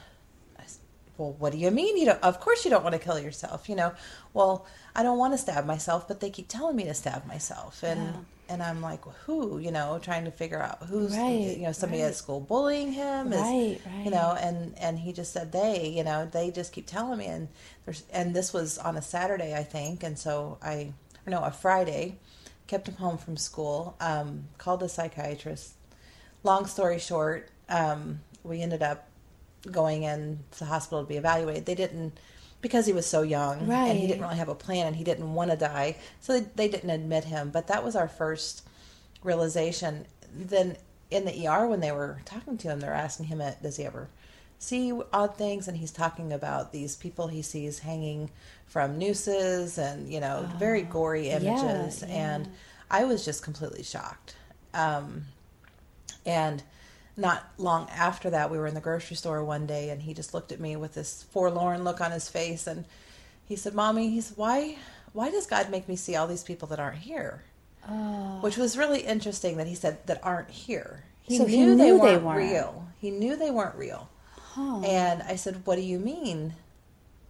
"Well, 1.20 1.34
what 1.34 1.52
do 1.52 1.60
you 1.60 1.70
mean? 1.72 1.98
You 1.98 2.06
don't? 2.06 2.24
Of 2.24 2.40
course 2.40 2.66
you 2.66 2.72
don't 2.72 2.84
want 2.84 2.94
to 2.94 3.00
kill 3.00 3.20
yourself. 3.20 3.70
You 3.70 3.76
know, 3.76 3.94
well, 4.34 4.66
I 4.96 5.04
don't 5.04 5.18
want 5.18 5.34
to 5.34 5.38
stab 5.38 5.66
myself, 5.66 6.08
but 6.08 6.20
they 6.20 6.30
keep 6.30 6.48
telling 6.48 6.76
me 6.76 6.86
to 6.86 6.94
stab 6.94 7.26
myself, 7.28 7.84
and." 7.84 8.02
Yeah 8.02 8.20
and 8.50 8.64
I'm 8.64 8.82
like, 8.82 9.02
who? 9.26 9.60
You 9.60 9.72
know, 9.72 10.00
trying 10.02 10.26
to 10.26 10.32
figure 10.32 10.62
out 10.62 10.80
who's, 10.90 11.16
right, 11.16 11.56
you 11.56 11.64
know, 11.64 11.72
somebody 11.72 12.02
right. 12.02 12.10
at 12.10 12.16
school 12.16 12.40
bullying 12.40 12.92
him, 12.92 13.32
is, 13.32 13.40
right, 13.40 13.80
right. 13.86 14.06
you 14.06 14.12
know, 14.12 14.36
and 14.40 14.78
and 14.80 14.98
he 14.98 15.14
just 15.14 15.32
said 15.32 15.52
they, 15.52 15.88
you 15.88 16.04
know, 16.04 16.26
they 16.26 16.50
just 16.50 16.74
keep 16.74 16.88
telling 16.88 17.20
me, 17.20 17.28
and 17.28 17.48
there's, 17.86 18.04
and 18.12 18.36
this 18.36 18.52
was 18.52 18.80
on 18.80 18.98
a 18.98 19.02
Saturday, 19.02 19.56
I 19.56 19.64
think, 19.64 20.04
and 20.04 20.18
so 20.18 20.58
I, 20.64 20.94
or 21.28 21.30
no, 21.30 21.44
a 21.44 21.52
Friday, 21.52 22.18
kept 22.66 22.88
him 22.88 22.96
home 22.96 23.20
from 23.20 23.38
school, 23.38 23.96
um, 24.02 24.46
called 24.58 24.82
a 24.82 24.90
psychiatrist. 24.90 25.76
Long 26.42 26.66
story 26.66 26.98
short, 26.98 27.50
um, 27.70 28.22
we 28.44 28.62
ended 28.64 28.82
up 28.82 29.09
going 29.72 30.04
in 30.04 30.40
to 30.52 30.60
the 30.60 30.66
hospital 30.66 31.04
to 31.04 31.08
be 31.08 31.18
evaluated. 31.18 31.66
They 31.66 31.76
didn't 31.76 32.20
because 32.62 32.86
he 32.86 32.94
was 32.94 33.06
so 33.06 33.22
young 33.22 33.68
right. 33.68 33.88
and 33.88 34.00
he 34.00 34.08
didn't 34.08 34.22
really 34.22 34.36
have 34.36 34.50
a 34.50 34.56
plan 34.56 34.88
and 34.88 34.96
he 34.96 35.04
didn't 35.04 35.34
want 35.34 35.52
to 35.52 35.58
die 35.58 35.96
so 36.20 36.40
they, 36.40 36.46
they 36.56 36.68
didn't 36.68 36.90
admit 36.90 37.24
him 37.24 37.50
but 37.50 37.68
that 37.68 37.84
was 37.84 37.96
our 37.96 38.08
first 38.08 38.68
realization 39.24 40.06
then 40.34 40.76
in 41.10 41.26
the 41.26 41.48
er 41.48 41.68
when 41.68 41.80
they 41.80 41.92
were 41.92 42.20
talking 42.26 42.58
to 42.58 42.68
him 42.68 42.80
they're 42.80 42.94
asking 42.94 43.28
him 43.28 43.42
uh, 43.42 43.52
does 43.62 43.78
he 43.78 43.86
ever 43.86 44.10
see 44.58 44.92
odd 45.14 45.36
things 45.38 45.68
and 45.68 45.78
he's 45.78 45.92
talking 45.92 46.34
about 46.34 46.74
these 46.74 46.96
people 46.96 47.28
he 47.28 47.42
sees 47.42 47.80
hanging 47.80 48.30
from 48.66 48.98
nooses 48.98 49.78
and 49.78 50.12
you 50.12 50.20
know 50.20 50.48
oh, 50.54 50.58
very 50.58 50.82
gory 50.82 51.30
images 51.30 52.02
yeah, 52.02 52.08
yeah. 52.08 52.36
and 52.36 52.50
i 52.92 53.06
was 53.06 53.24
just 53.24 53.42
completely 53.42 53.84
shocked 53.84 54.36
um, 54.74 55.24
and 56.26 56.62
not 57.20 57.44
long 57.58 57.90
after 57.90 58.30
that, 58.30 58.50
we 58.50 58.58
were 58.58 58.68
in 58.68 58.74
the 58.74 58.82
grocery 58.82 59.16
store 59.16 59.44
one 59.44 59.66
day, 59.66 59.90
and 59.90 60.02
he 60.02 60.14
just 60.14 60.34
looked 60.34 60.52
at 60.52 60.60
me 60.60 60.76
with 60.76 60.94
this 60.94 61.24
forlorn 61.32 61.84
look 61.84 62.02
on 62.02 62.12
his 62.12 62.30
face, 62.30 62.66
and 62.66 62.86
he 63.46 63.56
said, 63.56 63.74
"Mommy, 63.74 64.10
he's 64.10 64.32
why 64.36 64.78
why 65.14 65.30
does 65.30 65.46
God 65.46 65.70
make 65.70 65.88
me 65.88 65.96
see 65.96 66.16
all 66.16 66.28
these 66.28 66.44
people 66.44 66.68
that 66.70 66.80
aren't 66.80 67.00
here?" 67.00 67.44
Oh. 67.88 68.40
Which 68.42 68.58
was 68.58 68.78
really 68.78 69.02
interesting 69.02 69.58
that 69.58 69.68
he 69.68 69.76
said 69.76 70.06
that 70.08 70.20
aren't 70.24 70.50
here. 70.50 71.04
He 71.22 71.38
so 71.38 71.46
knew, 71.46 71.50
he 71.50 71.66
knew 71.66 71.76
they, 71.76 71.92
weren't 71.92 72.04
they 72.04 72.18
weren't 72.18 72.52
real. 72.52 72.88
He 73.00 73.12
knew 73.12 73.36
they 73.36 73.52
weren't 73.52 73.76
real. 73.76 74.10
Huh. 74.36 74.82
And 74.82 75.22
I 75.24 75.36
said, 75.36 75.66
"What 75.66 75.76
do 75.76 75.82
you 75.82 76.00
mean?" 76.00 76.54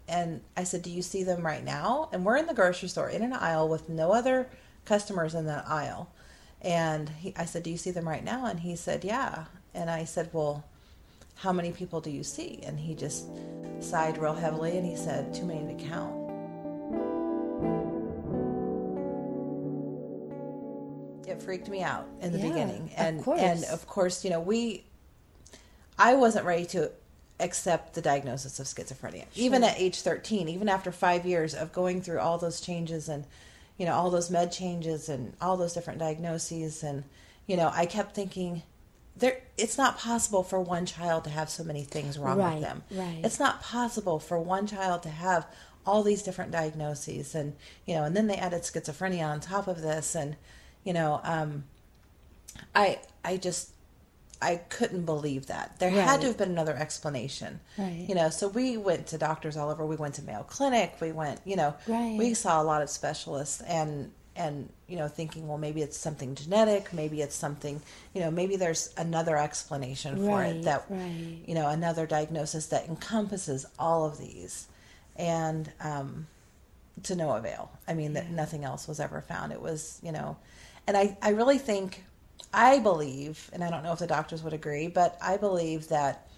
And 0.08 0.41
I 0.56 0.63
said, 0.63 0.84
"Do 0.84 0.91
you 0.91 1.02
see 1.02 1.23
them 1.23 1.45
right 1.45 1.63
now?" 1.63 2.10
And 2.12 2.25
we're 2.25 2.38
in 2.38 2.47
the 2.47 2.54
grocery 2.54 2.89
store 2.89 3.10
in 3.10 3.23
an 3.23 3.34
aisle 3.34 3.67
with 3.67 3.89
no 3.89 4.12
other 4.13 4.49
customers 4.86 5.36
in 5.36 5.45
that 5.45 5.67
aisle. 5.67 6.10
And 6.62 7.10
he, 7.10 7.34
I 7.38 7.45
said, 7.45 7.63
"Do 7.63 7.69
you 7.71 7.78
see 7.78 7.91
them 7.91 8.08
right 8.08 8.23
now?" 8.23 8.45
And 8.45 8.60
he 8.60 8.75
said, 8.75 9.04
"Yeah." 9.04 9.45
And 9.73 9.89
I 9.89 10.03
said, 10.03 10.29
Well, 10.34 10.63
how 11.36 11.53
many 11.53 11.71
people 11.71 12.01
do 12.01 12.10
you 12.10 12.23
see? 12.23 12.60
And 12.63 12.79
he 12.79 12.95
just 12.95 13.25
sighed 13.79 14.17
real 14.17 14.34
heavily 14.34 14.77
and 14.77 14.86
he 14.86 14.95
said, 14.95 15.34
Too 15.34 15.45
many 15.45 15.73
to 15.73 15.84
count. 15.86 16.15
It 21.27 21.41
freaked 21.41 21.69
me 21.69 21.84
out 21.84 22.08
in 22.21 22.32
the 22.32 22.39
yeah, 22.39 22.47
beginning. 22.47 22.91
And 22.97 23.19
of 23.19 23.25
course. 23.25 23.41
and 23.41 23.65
of 23.65 23.88
course, 23.88 24.23
you 24.23 24.32
know, 24.32 24.39
we 24.39 24.84
I 25.97 26.15
wasn't 26.15 26.45
ready 26.45 26.65
to 26.67 26.91
accept 27.39 27.93
the 27.93 28.01
diagnosis 28.01 28.60
of 28.60 28.65
schizophrenia. 28.65 29.25
Sure. 29.34 29.45
Even 29.45 29.63
at 29.63 29.79
age 29.79 30.01
13, 30.01 30.49
even 30.49 30.67
after 30.67 30.91
5 30.91 31.25
years 31.25 31.53
of 31.53 31.71
going 31.71 32.01
through 32.01 32.19
all 32.19 32.38
those 32.38 32.60
changes 32.60 33.08
and 33.08 33.25
you 33.77 33.86
know, 33.86 33.93
all 33.93 34.10
those 34.10 34.29
med 34.29 34.51
changes 34.51 35.08
and 35.08 35.34
all 35.39 35.55
those 35.55 35.71
different 35.71 35.99
diagnoses 35.99 36.84
and 36.84 37.05
you 37.47 37.55
know, 37.55 37.71
I 37.73 37.86
kept 37.86 38.13
thinking 38.13 38.62
there 39.19 39.41
it's 39.58 39.77
not 39.77 39.97
possible 39.97 40.43
for 40.43 40.60
one 40.60 40.86
child 40.86 41.23
to 41.25 41.29
have 41.29 41.49
so 41.49 41.63
many 41.63 41.84
things 41.84 42.17
wrong 42.17 42.38
right, 42.38 42.55
with 42.55 42.63
them. 42.63 42.84
Right. 42.91 43.21
It's 43.23 43.39
not 43.39 43.62
possible 43.62 44.19
for 44.19 44.39
one 44.39 44.67
child 44.67 45.03
to 45.03 45.10
have 45.10 45.45
all 45.86 46.03
these 46.03 46.23
different 46.23 46.51
diagnoses 46.51 47.36
and 47.36 47.55
you 47.86 47.95
know, 47.95 48.03
and 48.03 48.15
then 48.15 48.27
they 48.27 48.36
added 48.36 48.62
schizophrenia 48.63 49.25
on 49.25 49.39
top 49.39 49.67
of 49.67 49.82
this 49.82 50.15
and 50.15 50.36
you 50.84 50.93
know, 50.93 51.21
um 51.23 51.65
I 52.73 52.99
I 53.23 53.38
just 53.38 53.71
I 54.41 54.55
couldn't 54.55 55.03
believe 55.03 55.47
that. 55.47 55.79
There 55.79 55.91
right. 55.91 55.99
had 55.99 56.21
to 56.21 56.27
have 56.27 56.38
been 56.38 56.51
another 56.51 56.75
explanation. 56.75 57.60
Right. 57.77 58.05
You 58.08 58.15
know, 58.15 58.29
so 58.29 58.47
we 58.47 58.77
went 58.77 59.08
to 59.08 59.17
doctors 59.17 59.58
all 59.58 59.69
over. 59.69 59.86
We 59.86 59.97
went 59.97 60.15
to 60.15 60.21
Mayo 60.23 60.43
Clinic. 60.43 60.95
We 61.01 61.12
went, 61.12 61.41
you 61.43 61.58
know, 61.58 61.75
right. 61.88 62.15
we 62.17 62.34
saw 62.34 62.62
a 62.62 62.63
lot 62.63 62.82
of 62.82 62.89
specialists 62.89 63.60
and 63.62 64.12
and 64.39 64.69
you 64.88 64.97
know 64.97 65.08
thinking 65.08 65.47
well 65.47 65.60
maybe 65.60 65.84
it's 65.84 65.97
something 65.97 66.34
genetic 66.34 66.91
maybe 66.93 67.21
it's 67.21 67.36
something 67.36 67.80
you 68.15 68.21
know 68.21 68.32
maybe 68.32 68.56
there's 68.56 68.91
another 68.97 69.38
explanation 69.38 70.15
for 70.17 70.38
right, 70.38 70.56
it 70.56 70.63
that 70.63 70.86
right. 70.89 71.38
you 71.45 71.54
know 71.54 71.67
another 71.67 72.08
diagnosis 72.08 72.65
that 72.67 72.88
encompasses 72.88 73.67
all 73.78 74.06
of 74.06 74.17
these 74.17 74.67
and 75.17 75.71
um, 75.82 76.25
to 77.04 77.15
no 77.15 77.32
avail. 77.32 77.71
I 77.88 77.93
mean, 77.93 78.13
that 78.13 78.32
nothing 78.32 78.63
else 78.63 78.88
was 78.88 78.99
ever 78.99 79.21
found. 79.21 79.52
It 79.52 79.62
was, 79.62 79.99
you 80.02 80.12
know, 80.12 80.38
and 80.88 80.97
I, 80.97 81.17
I 81.21 81.30
really 81.30 81.58
think, 81.58 82.04
I 82.54 82.80
believe, 82.80 83.49
and 83.54 83.63
I 83.63 83.69
don't 83.69 83.84
know 83.84 83.93
if 83.93 83.99
the 83.99 84.08
doctors 84.08 84.41
would 84.43 84.54
agree, 84.54 84.88
but 84.88 85.17
I 85.21 85.38
believe 85.38 85.89
that 85.89 86.29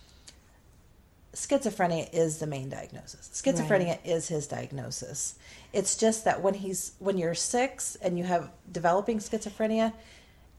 schizophrenia 1.34 2.10
is 2.14 2.38
the 2.40 2.48
main 2.48 2.70
diagnosis. 2.70 3.30
Schizophrenia 3.34 3.88
Right. 3.90 4.02
is 4.06 4.28
his 4.28 4.48
diagnosis. 4.48 5.36
It's 5.74 5.96
just 5.96 6.26
that 6.26 6.42
when 6.42 6.54
he's 6.56 6.94
when 7.00 7.18
you're 7.18 7.36
six 7.36 7.96
and 8.02 8.18
you 8.18 8.26
have 8.26 8.50
developing 8.72 9.20
schizophrenia, 9.20 9.94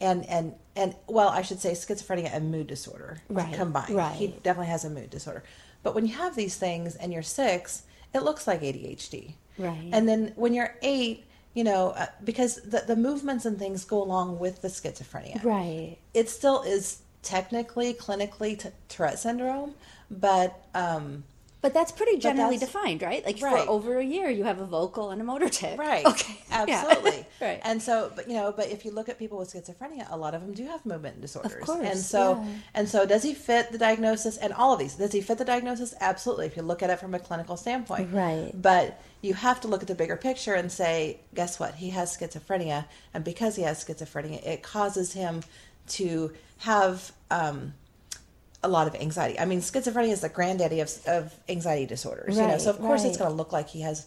and 0.00 0.24
and 0.26 0.54
and 0.74 0.94
well, 1.06 1.28
I 1.28 1.42
should 1.42 1.60
say 1.60 1.72
schizophrenia 1.72 2.30
and 2.34 2.50
mood 2.50 2.66
disorder 2.66 3.20
Right, 3.28 3.52
combined. 3.54 4.14
He 4.14 4.28
definitely 4.28 4.68
has 4.70 4.84
a 4.84 4.90
mood 4.90 5.10
disorder. 5.10 5.42
But 5.82 5.94
when 5.94 6.06
you 6.06 6.14
have 6.14 6.34
these 6.36 6.56
things 6.56 6.94
and 6.96 7.12
you're 7.12 7.22
six, 7.22 7.82
it 8.14 8.22
looks 8.22 8.46
like 8.46 8.62
ADHD. 8.62 9.34
Right. 9.58 9.90
And 9.92 10.08
then 10.08 10.32
when 10.36 10.54
you're 10.54 10.74
eight, 10.82 11.24
you 11.54 11.64
know, 11.64 11.90
uh, 11.90 12.06
because 12.24 12.56
the 12.62 12.84
the 12.86 12.96
movements 12.96 13.44
and 13.44 13.58
things 13.58 13.84
go 13.84 14.02
along 14.02 14.38
with 14.38 14.62
the 14.62 14.68
schizophrenia 14.68 15.42
Right. 15.44 15.98
it 16.14 16.30
still 16.30 16.62
is 16.62 17.00
technically 17.22 17.94
clinically 17.94 18.58
t- 18.58 18.70
Tourette 18.88 19.18
syndrome, 19.18 19.74
but 20.20 20.64
um, 20.74 21.24
But 21.62 21.74
that's 21.74 21.92
pretty 21.92 22.18
generally 22.18 22.56
that's- 22.58 22.72
defined, 22.72 23.02
right? 23.02 23.24
Like 23.24 23.40
Right. 23.40 23.64
for 23.64 23.70
over 23.70 23.98
a 23.98 24.04
year, 24.04 24.28
you 24.28 24.42
have 24.44 24.58
a 24.60 24.66
vocal 24.66 25.10
and 25.10 25.20
a 25.20 25.24
motor 25.24 25.48
tic. 25.48 25.78
right, 25.78 26.04
Okay. 26.12 26.36
Yeah. 26.50 26.64
absolutely, 26.68 27.24
right. 27.40 27.60
And 27.62 27.80
so, 27.80 28.10
but 28.16 28.28
you 28.28 28.34
know, 28.34 28.52
but 28.52 28.66
if 28.70 28.84
you 28.84 28.90
look 28.90 29.08
at 29.08 29.16
people 29.18 29.38
with 29.38 29.52
schizophrenia, 29.52 30.06
a 30.10 30.16
lot 30.16 30.34
of 30.34 30.40
them 30.42 30.54
do 30.54 30.64
have 30.66 30.84
movement 30.84 31.20
disorders, 31.20 31.52
Of 31.52 31.60
course, 31.60 31.86
and 31.88 31.98
so, 32.00 32.42
yeah. 32.42 32.48
and 32.74 32.88
so, 32.88 33.06
does 33.06 33.22
he 33.22 33.32
fit 33.32 33.70
the 33.70 33.78
diagnosis? 33.78 34.36
And 34.38 34.52
all 34.52 34.72
of 34.72 34.80
these, 34.80 34.96
does 34.96 35.12
he 35.12 35.20
fit 35.20 35.38
the 35.38 35.44
diagnosis? 35.44 35.94
Absolutely, 36.00 36.46
if 36.46 36.56
you 36.56 36.62
look 36.64 36.82
at 36.82 36.90
it 36.90 36.98
from 36.98 37.14
a 37.14 37.20
clinical 37.20 37.56
standpoint, 37.56 38.12
Right. 38.12 38.50
But 38.54 39.00
you 39.20 39.34
have 39.34 39.60
to 39.60 39.68
look 39.68 39.82
at 39.82 39.88
the 39.88 39.94
bigger 39.94 40.16
picture 40.16 40.54
and 40.54 40.70
say, 40.72 41.20
guess 41.32 41.60
what? 41.60 41.76
He 41.76 41.90
has 41.90 42.16
schizophrenia, 42.16 42.86
and 43.14 43.22
because 43.22 43.54
he 43.54 43.62
has 43.62 43.84
schizophrenia, 43.84 44.44
it 44.44 44.64
causes 44.64 45.12
him 45.12 45.42
to 45.90 46.32
have. 46.58 47.12
Um, 47.30 47.74
a 48.62 48.68
lot 48.68 48.86
of 48.86 48.94
anxiety. 48.94 49.38
I 49.38 49.44
mean, 49.44 49.60
schizophrenia 49.60 50.12
is 50.12 50.20
the 50.20 50.28
granddaddy 50.28 50.80
of, 50.80 50.90
of 51.06 51.34
anxiety 51.48 51.86
disorders. 51.86 52.36
you 52.36 52.42
know, 52.42 52.48
Right, 52.48 52.60
so 52.60 52.70
of 52.70 52.78
course 52.78 53.04
it's 53.04 53.16
going 53.16 53.30
to 53.30 53.36
look 53.36 53.52
like 53.52 53.68
he 53.68 53.80
has 53.82 54.06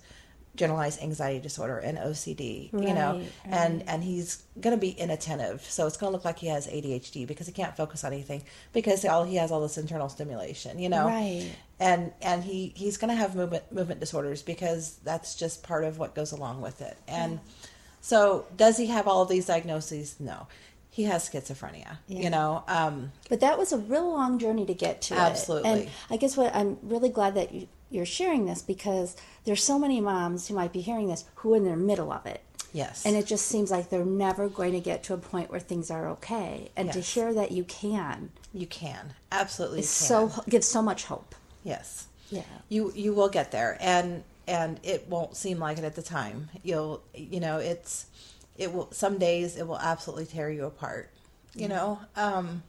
generalized 0.55 1.01
anxiety 1.01 1.39
disorder 1.39 1.77
and 1.77 1.97
OCD. 1.97 2.71
right, 2.71 2.87
you 2.87 2.93
know, 2.93 3.15
Right, 3.15 3.31
and 3.45 3.83
and 3.87 4.03
he's 4.03 4.43
going 4.59 4.75
to 4.75 4.79
be 4.79 4.89
inattentive. 4.89 5.61
So 5.63 5.85
it's 5.87 5.97
going 5.97 6.11
to 6.11 6.15
look 6.15 6.25
like 6.25 6.39
he 6.39 6.47
has 6.47 6.67
ADHD 6.67 7.27
because 7.27 7.47
he 7.47 7.53
can't 7.53 7.75
focus 7.75 8.03
on 8.03 8.13
anything 8.13 8.43
because 8.73 9.03
all 9.05 9.23
he 9.23 9.35
has 9.35 9.51
all 9.51 9.61
this 9.61 9.77
internal 9.77 10.09
stimulation. 10.09 10.79
You 10.79 10.89
know, 10.89 11.05
Right. 11.05 11.51
and 11.79 12.13
and 12.21 12.43
he 12.43 12.71
he's 12.75 12.97
going 12.97 13.09
to 13.09 13.15
have 13.15 13.35
movement 13.35 13.71
movement 13.71 13.99
disorders 13.99 14.41
because 14.41 14.97
that's 15.03 15.35
just 15.35 15.63
part 15.63 15.83
of 15.83 15.97
what 15.97 16.15
goes 16.15 16.31
along 16.31 16.61
with 16.61 16.81
it. 16.81 16.97
And 17.07 17.39
mm. 17.39 17.67
so, 18.01 18.45
does 18.55 18.77
he 18.77 18.87
have 18.87 19.07
all 19.07 19.21
of 19.21 19.29
these 19.29 19.45
diagnoses? 19.45 20.15
No. 20.19 20.47
He 20.95 21.03
has 21.03 21.29
schizophrenia, 21.29 21.97
Yeah. 22.07 22.21
you 22.23 22.29
know. 22.29 22.63
Um, 22.69 23.11
But 23.27 23.41
that 23.41 23.57
was 23.57 23.73
a 23.73 23.77
real 23.77 24.09
long 24.09 24.39
journey 24.39 24.65
to 24.65 24.73
get 24.73 25.01
to 25.03 25.13
it. 25.13 25.19
Absolutely. 25.19 25.69
And 25.69 25.89
I 26.09 26.15
guess 26.15 26.37
what 26.37 26.55
I'm 26.55 26.77
really 26.81 27.09
glad 27.09 27.35
that 27.35 27.53
you, 27.53 27.67
you're 27.89 28.05
sharing 28.05 28.45
this 28.45 28.61
because 28.61 29.17
there's 29.43 29.61
so 29.63 29.77
many 29.77 29.99
moms 29.99 30.47
who 30.47 30.55
might 30.55 30.71
be 30.71 30.79
hearing 30.79 31.07
this 31.09 31.25
who 31.35 31.53
are 31.53 31.57
in 31.57 31.65
the 31.65 31.75
middle 31.75 32.11
of 32.13 32.25
it. 32.25 32.41
yes. 32.71 33.05
And 33.05 33.15
it 33.17 33.25
just 33.25 33.45
seems 33.47 33.71
like 33.71 33.89
they're 33.89 34.05
never 34.05 34.47
going 34.47 34.71
to 34.73 34.79
get 34.79 35.03
to 35.03 35.13
a 35.13 35.17
point 35.17 35.49
where 35.51 35.59
things 35.59 35.91
are 35.91 36.07
okay. 36.11 36.71
And 36.77 36.91
to 36.93 36.99
Yes. 36.99 37.13
hear 37.13 37.33
that 37.33 37.51
you 37.51 37.63
can 37.65 38.31
You 38.53 38.67
can 38.67 39.13
absolutely 39.33 39.79
is 39.79 39.97
can. 39.97 40.07
so 40.07 40.43
gives 40.47 40.67
so 40.67 40.81
much 40.81 41.03
hope. 41.05 41.35
yes. 41.63 42.07
Yeah. 42.29 42.41
You 42.69 42.91
you 42.95 43.13
will 43.13 43.29
get 43.29 43.51
there, 43.51 43.77
and 43.79 44.23
and 44.47 44.79
it 44.83 45.07
won't 45.09 45.35
seem 45.37 45.59
like 45.59 45.77
it 45.77 45.83
at 45.83 45.95
the 45.95 46.01
time. 46.01 46.49
You'll 46.63 47.01
you 47.13 47.39
know 47.39 47.57
it's 47.59 48.07
it 48.57 48.73
will 48.73 48.91
some 48.91 49.17
days 49.17 49.55
it 49.57 49.67
will 49.67 49.79
absolutely 49.79 50.25
tear 50.25 50.49
you 50.49 50.65
apart. 50.65 51.09
You 51.53 51.67
know, 51.69 51.99
um, 52.15 52.63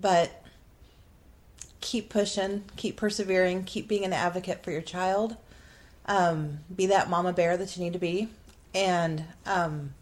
but 0.00 0.44
keep 1.80 2.08
pushing, 2.10 2.64
keep 2.76 2.96
persevering, 2.96 3.64
keep 3.64 3.86
being 3.88 4.04
an 4.04 4.12
advocate 4.12 4.64
for 4.64 4.70
your 4.72 4.82
child. 4.82 5.36
Um, 6.06 6.58
be 6.74 6.86
that 6.86 7.08
mama 7.08 7.32
bear 7.32 7.56
that 7.56 7.76
you 7.76 7.84
need 7.84 7.92
to 7.92 7.98
be, 8.00 8.28
and 8.74 9.24
um, 9.46 9.94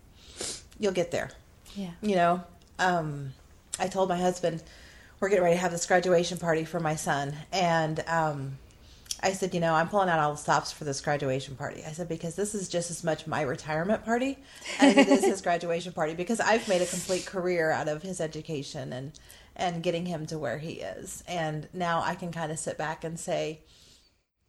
you'll 0.79 0.93
get 0.93 1.11
there. 1.11 1.31
Yeah. 1.77 1.91
you 2.01 2.17
know 2.17 2.43
um 2.81 3.35
i 3.79 3.87
told 3.87 4.09
my 4.09 4.17
husband 4.17 4.63
we're 5.21 5.29
getting 5.29 5.45
ready 5.45 5.55
to 5.55 5.61
have 5.61 5.71
this 5.71 5.87
graduation 5.87 6.39
party 6.39 6.65
for 6.65 6.81
my 6.81 6.97
son 6.97 7.35
and 7.53 8.03
um 8.09 8.59
i 9.23 9.33
said 9.33 9.55
you 9.55 9.61
know 9.61 9.75
i'm 9.75 9.89
pulling 9.89 10.09
out 10.09 10.19
all 10.19 10.33
the 10.33 10.39
stops 10.39 10.73
for 10.73 10.85
this 10.85 11.01
graduation 11.01 11.57
party 11.57 11.83
i 11.87 11.93
said 11.93 12.09
because 12.09 12.35
this 12.35 12.55
is 12.55 12.69
just 12.69 12.91
as 12.91 13.03
much 13.05 13.27
my 13.27 13.43
retirement 13.43 14.05
party 14.05 14.39
as 14.81 14.97
it 14.97 15.09
is 15.09 15.25
his 15.25 15.41
graduation 15.49 15.93
party 15.93 16.15
because 16.15 16.41
i've 16.41 16.67
made 16.69 16.83
a 16.83 16.87
complete 16.87 17.27
career 17.27 17.71
out 17.71 17.89
of 17.89 18.03
his 18.03 18.21
education 18.21 18.93
and 18.93 19.13
and 19.57 19.83
getting 19.83 20.07
him 20.07 20.27
to 20.27 20.39
where 20.39 20.59
he 20.59 20.75
is 20.75 21.23
and 21.27 21.69
now 21.73 22.03
i 22.03 22.15
can 22.15 22.31
kind 22.31 22.53
of 22.53 22.59
sit 22.59 22.79
back 22.79 23.05
and 23.05 23.19
say 23.19 23.61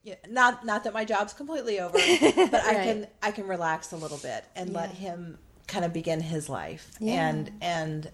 yeah, 0.04 0.16
not 0.30 0.66
not 0.66 0.86
that 0.86 0.94
my 0.94 1.04
job's 1.04 1.34
completely 1.34 1.80
over, 1.80 1.94
but 2.22 2.64
I 2.64 2.74
can 2.74 3.08
I 3.22 3.32
can 3.32 3.48
relax 3.48 3.92
a 3.92 3.98
little 3.98 4.18
bit 4.18 4.46
and 4.56 4.72
let 4.72 4.92
him 4.92 5.38
kind 5.68 5.86
of 5.86 5.94
begin 5.94 6.22
his 6.22 6.50
life. 6.50 6.92
Yeah. 7.00 7.28
And 7.28 7.52
and 7.62 8.12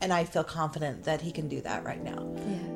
and 0.00 0.12
I 0.12 0.24
feel 0.24 0.44
confident 0.44 1.04
that 1.04 1.20
he 1.20 1.32
can 1.32 1.48
do 1.48 1.60
that 1.62 1.84
right 1.84 2.02
now. 2.02 2.34
Yeah. 2.48 2.75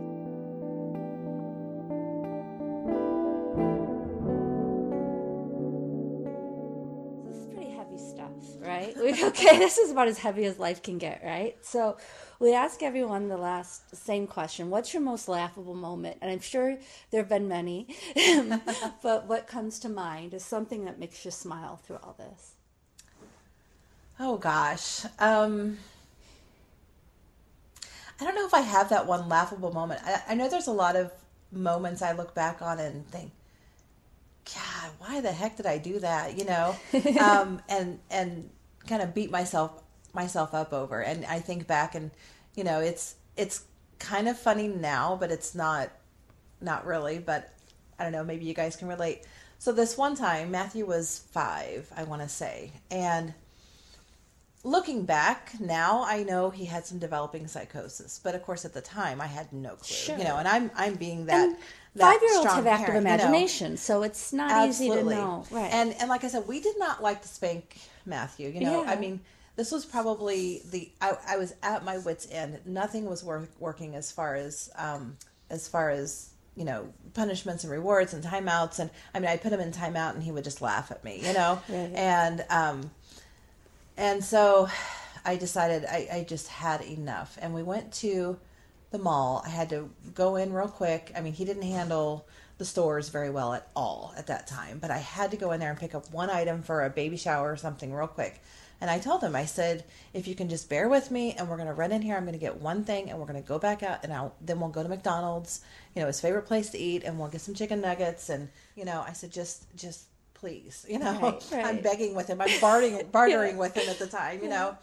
Okay, 9.31 9.59
this 9.59 9.79
is 9.79 9.91
about 9.91 10.09
as 10.09 10.19
heavy 10.19 10.45
as 10.45 10.59
life 10.59 10.83
can 10.83 10.99
get, 10.99 11.23
right? 11.25 11.57
So 11.63 11.97
we 12.39 12.55
ask 12.55 12.83
everyone 12.83 13.29
the 13.29 13.37
last 13.37 13.95
same 13.97 14.27
question 14.27 14.71
What's 14.71 14.93
your 14.93 15.03
most 15.03 15.29
laughable 15.29 15.75
moment? 15.75 16.19
And 16.21 16.31
I'm 16.31 16.41
sure 16.41 16.79
there 17.11 17.21
have 17.21 17.29
been 17.29 17.49
many, 17.49 17.87
but 19.03 19.27
what 19.27 19.47
comes 19.47 19.79
to 19.81 19.89
mind 19.89 20.35
is 20.35 20.45
something 20.45 20.85
that 20.85 20.99
makes 20.99 21.25
you 21.25 21.31
smile 21.31 21.77
through 21.77 21.99
all 22.03 22.17
this. 22.19 22.53
Oh 24.19 24.37
gosh. 24.37 25.05
Um 25.19 25.79
I 28.21 28.25
don't 28.25 28.35
know 28.35 28.47
if 28.47 28.53
I 28.53 28.61
have 28.61 28.91
that 28.91 29.07
one 29.07 29.29
laughable 29.29 29.73
moment. 29.73 30.03
I, 30.05 30.23
I 30.29 30.35
know 30.35 30.49
there's 30.51 30.67
a 30.67 30.73
lot 30.73 30.95
of 30.95 31.11
moments 31.53 32.03
I 32.03 32.13
look 32.13 32.35
back 32.35 32.61
on 32.61 32.79
and 32.79 33.07
think, 33.11 33.33
God, 34.45 34.91
why 34.99 35.21
the 35.23 35.33
heck 35.33 35.57
did 35.57 35.65
I 35.65 35.79
do 35.79 35.99
that? 36.01 36.37
You 36.39 36.45
know, 36.45 36.77
um, 37.21 37.63
and 37.69 37.99
and 38.11 38.51
kind 38.87 39.03
of 39.03 39.15
beat 39.15 39.31
myself 39.31 39.83
myself 40.13 40.55
up 40.55 40.73
over. 40.73 41.01
And 41.01 41.25
I 41.27 41.41
think 41.41 41.67
back, 41.67 41.95
and 41.95 42.11
you 42.55 42.65
know, 42.65 42.81
it's 42.81 43.15
it's 43.37 43.65
kind 43.99 44.29
of 44.29 44.39
funny 44.39 44.69
now, 44.69 45.17
but 45.19 45.31
it's 45.31 45.55
not 45.55 45.91
not 46.61 46.87
really. 46.87 47.19
But 47.19 47.53
I 47.99 48.05
don't 48.05 48.13
know. 48.13 48.25
Maybe 48.25 48.45
you 48.45 48.55
guys 48.55 48.77
can 48.77 48.89
relate. 48.89 49.23
So 49.59 49.73
this 49.73 49.99
one 49.99 50.17
time, 50.17 50.51
Matthew 50.51 50.87
was 50.87 51.27
five, 51.33 51.93
I 51.95 52.05
want 52.05 52.23
to 52.23 52.29
say, 52.29 52.73
and 52.91 53.35
looking 54.65 55.05
back 55.05 55.53
now, 55.61 56.05
I 56.05 56.23
know 56.23 56.51
he 56.51 56.65
had 56.65 56.87
some 56.87 56.99
developing 56.99 57.47
psychosis, 57.47 58.21
but 58.23 58.35
of 58.35 58.43
course 58.43 58.65
at 58.65 58.73
the 58.73 58.81
time 58.81 59.21
I 59.21 59.27
had 59.27 59.53
no 59.53 59.71
clue. 59.71 59.95
Sure. 59.95 60.19
You 60.19 60.25
know, 60.25 60.37
and 60.37 60.49
I'm 60.49 60.71
I'm 60.77 60.95
being 60.95 61.27
that. 61.27 61.49
And 61.49 61.57
that 61.97 62.13
Five 62.13 62.23
year 62.23 62.37
olds 62.37 62.53
have 62.53 62.67
active 62.67 62.87
parent, 62.87 63.05
you 63.05 63.09
know. 63.09 63.15
imagination, 63.17 63.77
so 63.77 64.03
it's 64.03 64.33
not 64.33 64.69
easy 64.69 64.89
to 64.89 65.03
know. 65.03 65.45
Right. 65.51 65.73
And 65.73 65.95
and 65.99 66.09
like 66.09 66.25
I 66.25 66.29
said, 66.29 66.47
we 66.47 66.61
did 66.61 66.79
not 66.79 67.03
like 67.03 67.23
to 67.23 67.29
spank 67.29 67.79
Matthew. 68.07 68.49
You 68.51 68.61
know, 68.61 68.85
Yeah. 68.85 68.91
I 68.91 68.97
mean, 68.97 69.21
this 69.57 69.71
was 69.73 69.85
probably 69.85 70.63
the 70.71 70.91
I, 71.01 71.17
I 71.29 71.37
was 71.37 71.55
at 71.63 71.85
my 71.85 71.99
wits 71.99 72.27
end. 72.31 72.59
Nothing 72.65 73.07
was 73.09 73.23
work, 73.25 73.49
working 73.59 73.95
as 73.95 74.11
far 74.13 74.35
as 74.35 74.71
um 74.77 75.17
as 75.51 75.69
far 75.69 75.91
as 75.91 76.31
you 76.57 76.65
know 76.65 76.93
punishments 77.15 77.65
and 77.65 77.73
rewards 77.73 78.13
and 78.15 78.23
timeouts 78.25 78.79
and 78.79 78.91
I 79.15 79.21
mean 79.21 79.29
I 79.29 79.37
put 79.37 79.53
him 79.53 79.61
in 79.61 79.73
timeout 79.73 80.15
and 80.15 80.23
he 80.23 80.33
would 80.33 80.45
just 80.45 80.63
laugh 80.63 80.91
at 80.91 81.05
me. 81.05 81.21
You 81.25 81.33
know, 81.33 81.61
Right. 81.69 81.93
and 81.95 82.45
um 82.51 82.91
and 83.97 84.25
so 84.25 84.69
I 85.25 85.37
decided 85.37 85.85
I, 85.85 86.09
I 86.13 86.25
just 86.27 86.49
had 86.49 86.81
enough. 86.83 87.37
And 87.43 87.53
we 87.55 87.63
went 87.63 87.93
to 87.95 88.39
the 88.91 88.99
mall. 88.99 89.43
I 89.45 89.51
had 89.51 89.71
to 89.71 89.91
go 90.15 90.37
in 90.37 90.53
real 90.53 90.69
quick. 90.69 91.13
I 91.17 91.21
mean, 91.21 91.33
he 91.33 91.45
didn't 91.45 91.63
handle 91.63 92.27
the 92.59 92.65
stores 92.65 93.09
very 93.09 93.31
well 93.31 93.55
at 93.55 93.69
all 93.75 94.13
at 94.17 94.27
that 94.27 94.47
time, 94.47 94.79
but 94.79 94.91
I 94.91 94.99
had 94.99 95.31
to 95.31 95.37
go 95.37 95.53
in 95.53 95.61
there 95.61 95.71
and 95.71 95.79
pick 95.79 95.95
up 95.95 96.13
one 96.13 96.29
item 96.29 96.63
for 96.63 96.85
a 96.85 96.91
baby 96.91 97.17
shower 97.17 97.51
or 97.53 97.57
something 97.57 97.93
real 97.93 98.07
quick. 98.07 98.41
And 98.81 98.91
I 98.91 98.99
told 98.99 99.23
him, 99.23 99.37
I 99.37 99.45
said, 99.45 99.85
if 100.15 100.27
you 100.27 100.35
can 100.35 100.49
just 100.49 100.69
bear 100.71 100.89
with 100.89 101.11
me 101.11 101.35
and 101.35 101.49
we're 101.49 101.57
going 101.57 101.69
to 101.69 101.75
run 101.75 101.93
in 101.93 102.01
here, 102.01 102.17
I'm 102.17 102.25
going 102.25 102.33
to 102.33 102.39
get 102.39 102.61
one 102.61 102.85
thing 102.85 103.11
and 103.11 103.19
we're 103.19 103.27
going 103.27 103.43
to 103.43 103.47
go 103.47 103.59
back 103.59 103.83
out 103.83 104.05
and 104.05 104.13
I'll, 104.13 104.35
then 104.41 104.59
we'll 104.59 104.71
go 104.71 104.83
to 104.83 104.89
McDonald's, 104.89 105.61
you 105.95 106.01
know, 106.01 106.07
his 106.07 106.21
favorite 106.21 106.47
place 106.47 106.71
to 106.71 106.79
eat 106.79 107.05
and 107.05 107.19
we'll 107.19 107.29
get 107.29 107.43
some 107.43 107.55
chicken 107.55 107.83
nuggets. 107.83 108.31
And, 108.31 108.49
you 108.77 108.87
know, 108.87 109.05
I 109.07 109.13
said, 109.13 109.33
just, 109.33 109.65
just 109.77 110.05
please, 110.33 110.87
you 110.89 110.99
know, 110.99 111.39
Right, 111.53 111.65
I'm 111.65 111.81
begging 111.83 112.15
with 112.15 112.29
him. 112.29 112.41
I'm 112.41 112.59
bartering, 112.61 113.07
bartering 113.13 113.57
with 113.59 113.75
him 113.75 113.89
at 113.89 113.99
the 113.99 114.07
time, 114.07 114.43
you 114.43 114.49
know. 114.49 114.77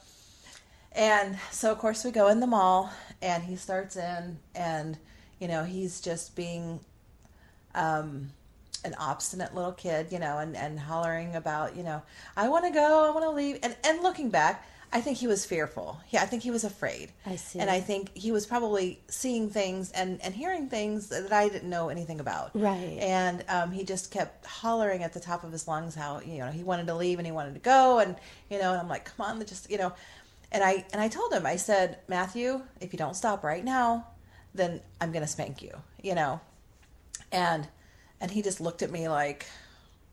And 0.94 1.38
so, 1.52 1.72
of 1.72 1.78
course, 1.78 2.04
we 2.04 2.12
go 2.12 2.28
in 2.30 2.40
the 2.40 2.48
mall, 2.48 2.92
and 3.22 3.44
he 3.44 3.56
starts 3.56 3.96
in, 3.96 4.40
and 4.56 4.98
you 5.40 5.48
know, 5.48 5.64
he's 5.64 6.02
just 6.02 6.36
being 6.36 6.80
um, 7.76 8.30
an 8.84 8.96
obstinate 9.00 9.54
little 9.54 9.72
kid, 9.72 10.12
you 10.12 10.20
know, 10.20 10.40
and, 10.40 10.56
and 10.56 10.80
hollering 10.80 11.36
about, 11.36 11.76
you 11.76 11.84
know, 11.84 12.02
I 12.36 12.50
want 12.50 12.66
to 12.66 12.72
go, 12.72 13.08
I 13.08 13.12
want 13.12 13.24
to 13.24 13.32
leave. 13.32 13.60
And, 13.62 13.76
and 13.86 14.02
looking 14.02 14.30
back, 14.30 14.66
I 14.92 15.02
think 15.02 15.18
he 15.18 15.28
was 15.28 15.46
fearful. 15.46 16.00
Yeah, 16.10 16.24
I 16.24 16.26
think 16.26 16.44
he 16.44 16.50
was 16.50 16.64
afraid. 16.64 17.12
I 17.26 17.36
see. 17.36 17.60
And 17.60 17.70
I 17.70 17.82
think 17.82 18.16
he 18.16 18.32
was 18.32 18.46
probably 18.46 19.02
seeing 19.10 19.50
things 19.50 19.92
and, 19.92 20.22
and 20.24 20.34
hearing 20.34 20.70
things 20.70 21.10
that 21.10 21.32
I 21.32 21.50
didn't 21.50 21.70
know 21.70 21.90
anything 21.90 22.22
about. 22.22 22.52
Right. 22.54 22.98
And 23.00 23.44
um, 23.50 23.72
he 23.72 23.84
just 23.84 24.12
kept 24.12 24.46
hollering 24.46 25.04
at 25.04 25.14
the 25.14 25.20
top 25.20 25.44
of 25.44 25.52
his 25.52 25.68
lungs 25.68 25.94
how 25.94 26.22
you 26.22 26.38
know 26.38 26.50
he 26.50 26.64
wanted 26.64 26.88
to 26.88 26.96
leave 26.96 27.20
and 27.20 27.26
he 27.26 27.34
wanted 27.34 27.54
to 27.56 27.60
go 27.60 28.00
and 28.00 28.16
you 28.50 28.60
know 28.60 28.72
and 28.72 28.80
I'm 28.80 28.88
like, 28.88 29.06
come 29.06 29.26
on, 29.26 29.46
just 29.46 29.70
you 29.70 29.78
know. 29.78 29.94
And 30.52 30.64
I 30.64 30.86
and 30.94 31.02
I 31.02 31.08
told 31.08 31.34
him, 31.34 31.46
I 31.46 31.58
said, 31.58 32.00
Matthew, 32.08 32.62
if 32.80 32.94
you 32.94 33.00
don't 33.00 33.16
stop 33.16 33.44
right 33.44 33.64
now, 33.64 34.08
then 34.54 34.82
I'm 35.02 35.12
gonna 35.12 35.28
spank 35.28 35.62
you. 35.62 35.72
You 36.02 36.16
know. 36.16 36.40
And 37.32 37.68
and 38.22 38.32
he 38.32 38.42
just 38.42 38.62
looked 38.62 38.82
at 38.82 38.92
me 38.92 39.10
like, 39.10 39.46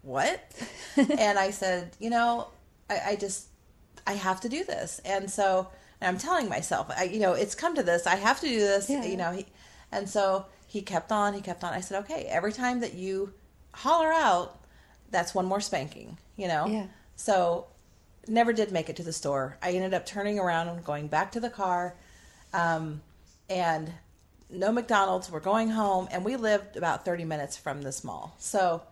what? 0.02 0.40
and 0.96 1.38
I 1.38 1.50
said, 1.50 1.96
you 1.98 2.10
know, 2.10 2.48
I, 2.90 3.00
I 3.06 3.16
just 3.16 3.48
I 4.06 4.14
have 4.14 4.40
to 4.42 4.48
do 4.48 4.64
this. 4.64 5.00
And 5.04 5.30
so 5.30 5.68
and 6.00 6.08
I'm 6.08 6.18
telling 6.18 6.48
myself, 6.48 6.90
I, 6.94 7.04
you 7.04 7.20
know, 7.20 7.32
it's 7.32 7.54
come 7.54 7.74
to 7.76 7.82
this. 7.82 8.06
I 8.06 8.16
have 8.16 8.40
to 8.40 8.46
do 8.46 8.58
this. 8.58 8.90
Yeah. 8.90 9.04
You 9.04 9.16
know, 9.16 9.32
he, 9.32 9.46
and 9.90 10.08
so 10.08 10.46
he 10.66 10.82
kept 10.82 11.12
on. 11.12 11.34
He 11.34 11.40
kept 11.40 11.64
on. 11.64 11.72
I 11.72 11.80
said, 11.80 12.00
okay, 12.00 12.24
every 12.28 12.52
time 12.52 12.80
that 12.80 12.94
you 12.94 13.32
holler 13.72 14.12
out, 14.12 14.60
that's 15.10 15.34
one 15.34 15.46
more 15.46 15.60
spanking. 15.60 16.18
You 16.36 16.48
know. 16.48 16.66
Yeah. 16.66 16.86
So 17.16 17.68
never 18.28 18.52
did 18.52 18.72
make 18.72 18.88
it 18.88 18.96
to 18.96 19.02
the 19.02 19.12
store. 19.12 19.58
I 19.62 19.72
ended 19.72 19.94
up 19.94 20.06
turning 20.06 20.38
around 20.38 20.68
and 20.68 20.84
going 20.84 21.08
back 21.08 21.32
to 21.32 21.40
the 21.40 21.50
car, 21.50 21.96
um, 22.52 23.00
and 23.48 23.92
no 24.50 24.72
McDonald's. 24.72 25.30
We're 25.30 25.40
going 25.40 25.70
home, 25.70 26.08
and 26.10 26.24
we 26.24 26.36
lived 26.36 26.76
about 26.76 27.04
30 27.04 27.24
minutes 27.24 27.56
from 27.56 27.82
this 27.82 28.04
mall. 28.04 28.34
So 28.38 28.82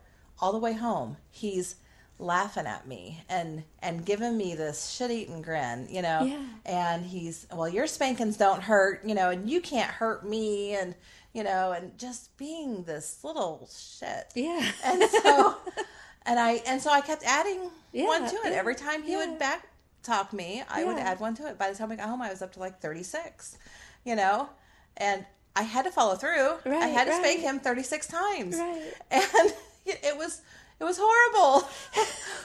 all 0.41 0.53
the 0.53 0.59
way 0.59 0.73
home, 0.73 1.17
he's 1.31 1.77
laughing 2.19 2.67
at 2.67 2.87
me 2.87 3.25
and 3.29 3.65
and 3.81 4.07
giving 4.07 4.37
me 4.37 4.55
this 4.55 4.91
shit-eating 4.91 5.43
grin, 5.43 5.89
you 5.91 6.03
know. 6.03 6.23
Yeah. 6.23 6.45
And 6.65 7.05
he's, 7.05 7.47
well, 7.53 7.69
your 7.69 7.87
spankings 7.87 8.37
don't 8.37 8.63
hurt, 8.63 9.05
you 9.05 9.15
know, 9.15 9.31
and 9.31 9.51
you 9.51 9.61
can't 9.61 9.91
hurt 9.91 10.25
me, 10.27 10.75
and 10.75 10.95
you 11.33 11.43
know, 11.43 11.73
and 11.73 11.97
just 11.99 12.37
being 12.37 12.85
this 12.85 13.23
little 13.25 13.69
shit. 13.75 14.27
Yeah. 14.35 14.65
And 14.85 15.03
so, 15.05 15.57
and 16.27 16.39
I 16.39 16.63
and 16.67 16.81
so 16.81 16.91
I 16.91 17.01
kept 17.01 17.23
adding 17.25 17.71
Yeah, 17.93 18.07
one 18.07 18.23
to 18.29 18.37
it 18.37 18.53
yeah, 18.53 18.59
every 18.59 18.75
time 18.75 19.03
he 19.03 19.13
yeah. 19.13 19.27
would 19.31 19.39
back 19.39 19.69
talk 20.03 20.33
me. 20.33 20.63
I 20.69 20.85
would 20.85 20.99
add 20.99 21.21
one 21.21 21.35
to 21.37 21.47
it. 21.49 21.59
By 21.59 21.71
the 21.71 21.77
time 21.79 21.93
I 21.93 21.97
got 21.97 22.09
home, 22.09 22.21
I 22.23 22.31
was 22.31 22.43
up 22.43 22.53
to 22.55 22.61
like 22.61 22.81
thirty 22.81 23.03
six, 23.03 23.57
you 24.05 24.17
know, 24.17 24.49
and 24.97 25.25
I 25.55 25.63
had 25.63 25.85
to 25.85 25.91
follow 25.91 26.15
through. 26.17 26.57
I 26.67 26.87
had 26.89 27.07
to 27.07 27.15
spank 27.15 27.41
him 27.41 27.61
thirty 27.61 27.83
six 27.83 28.07
times, 28.07 28.57
Right. 28.57 28.93
and 29.11 29.53
it 29.87 30.17
was 30.17 30.41
it 30.81 30.85
was 30.85 30.99
horrible, 31.01 31.69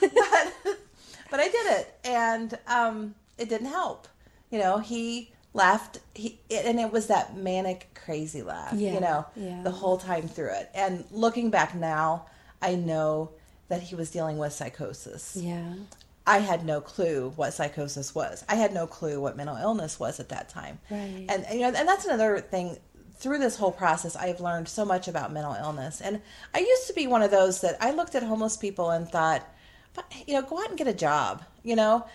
but 0.00 0.78
but 1.30 1.40
I 1.40 1.48
did 1.48 1.66
it, 1.78 1.94
and 2.04 2.58
um, 2.68 3.14
it 3.36 3.48
didn't 3.48 3.66
help. 3.68 4.06
You 4.50 4.58
know, 4.60 4.78
he 4.78 5.32
laughed. 5.58 5.98
He 6.14 6.40
and 6.50 6.80
it 6.80 6.90
was 6.90 7.08
that 7.08 7.36
manic, 7.36 7.88
crazy 8.04 8.42
laugh. 8.42 8.72
Yeah, 8.74 8.94
You 8.94 9.00
know, 9.00 9.26
yeah. 9.36 9.62
the 9.62 9.70
whole 9.70 9.98
time 9.98 10.26
through 10.26 10.52
it. 10.52 10.70
And 10.74 11.04
looking 11.10 11.50
back 11.50 11.74
now, 11.74 12.26
I 12.62 12.74
know 12.76 13.32
that 13.68 13.82
he 13.82 13.94
was 13.94 14.10
dealing 14.10 14.38
with 14.38 14.54
psychosis. 14.54 15.36
Yeah. 15.38 15.74
I 16.26 16.38
had 16.38 16.64
no 16.64 16.80
clue 16.80 17.32
what 17.36 17.52
psychosis 17.54 18.14
was. 18.14 18.44
I 18.48 18.54
had 18.54 18.72
no 18.72 18.86
clue 18.86 19.20
what 19.20 19.36
mental 19.36 19.56
illness 19.56 19.98
was 19.98 20.20
at 20.20 20.28
that 20.30 20.48
time. 20.48 20.78
Right. 20.90 21.26
And 21.28 21.44
you 21.52 21.60
know, 21.60 21.72
and 21.78 21.88
that's 21.88 22.06
another 22.06 22.40
thing. 22.40 22.78
Through 23.16 23.38
this 23.38 23.56
whole 23.56 23.72
process, 23.72 24.14
I've 24.14 24.40
learned 24.40 24.68
so 24.68 24.84
much 24.84 25.08
about 25.08 25.32
mental 25.32 25.54
illness. 25.54 26.00
And 26.00 26.20
I 26.54 26.60
used 26.60 26.86
to 26.86 26.92
be 26.94 27.08
one 27.08 27.20
of 27.22 27.32
those 27.32 27.60
that 27.62 27.76
I 27.80 27.90
looked 27.90 28.14
at 28.14 28.22
homeless 28.22 28.56
people 28.56 28.90
and 28.90 29.08
thought, 29.08 29.44
but 29.94 30.04
you 30.26 30.34
know, 30.34 30.42
go 30.42 30.60
out 30.62 30.68
and 30.68 30.78
get 30.78 30.86
a 30.86 30.94
job. 30.94 31.44
You 31.64 31.76
know, 31.76 32.06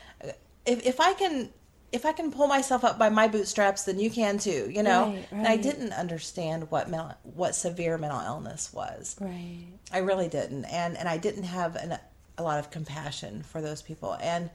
if 0.66 0.86
if 0.86 1.00
I 1.02 1.14
can 1.14 1.50
if 1.94 2.08
I 2.08 2.12
can 2.12 2.32
pull 2.32 2.48
myself 2.48 2.84
up 2.84 2.98
by 2.98 3.10
my 3.10 3.28
bootstraps, 3.28 3.84
then 3.84 4.00
you 4.00 4.10
can 4.10 4.40
too. 4.40 4.70
You 4.70 4.82
know, 4.82 5.06
Right, 5.06 5.28
and 5.32 5.48
I 5.48 5.58
didn't 5.58 5.94
understand 5.94 6.72
what 6.72 6.90
mental 6.90 7.14
what 7.22 7.56
severe 7.56 7.98
mental 8.00 8.20
illness 8.20 8.74
was. 8.74 9.16
Right. 9.22 9.68
I 9.92 10.00
really 10.00 10.28
didn't, 10.28 10.66
and 10.66 10.98
and 10.98 11.08
I 11.08 11.18
didn't 11.18 11.44
have 11.44 11.76
an, 11.76 12.00
a 12.38 12.44
lot 12.44 12.58
of 12.60 12.72
compassion 12.72 13.44
for 13.44 13.62
those 13.62 13.84
people, 13.84 14.18
and 14.20 14.50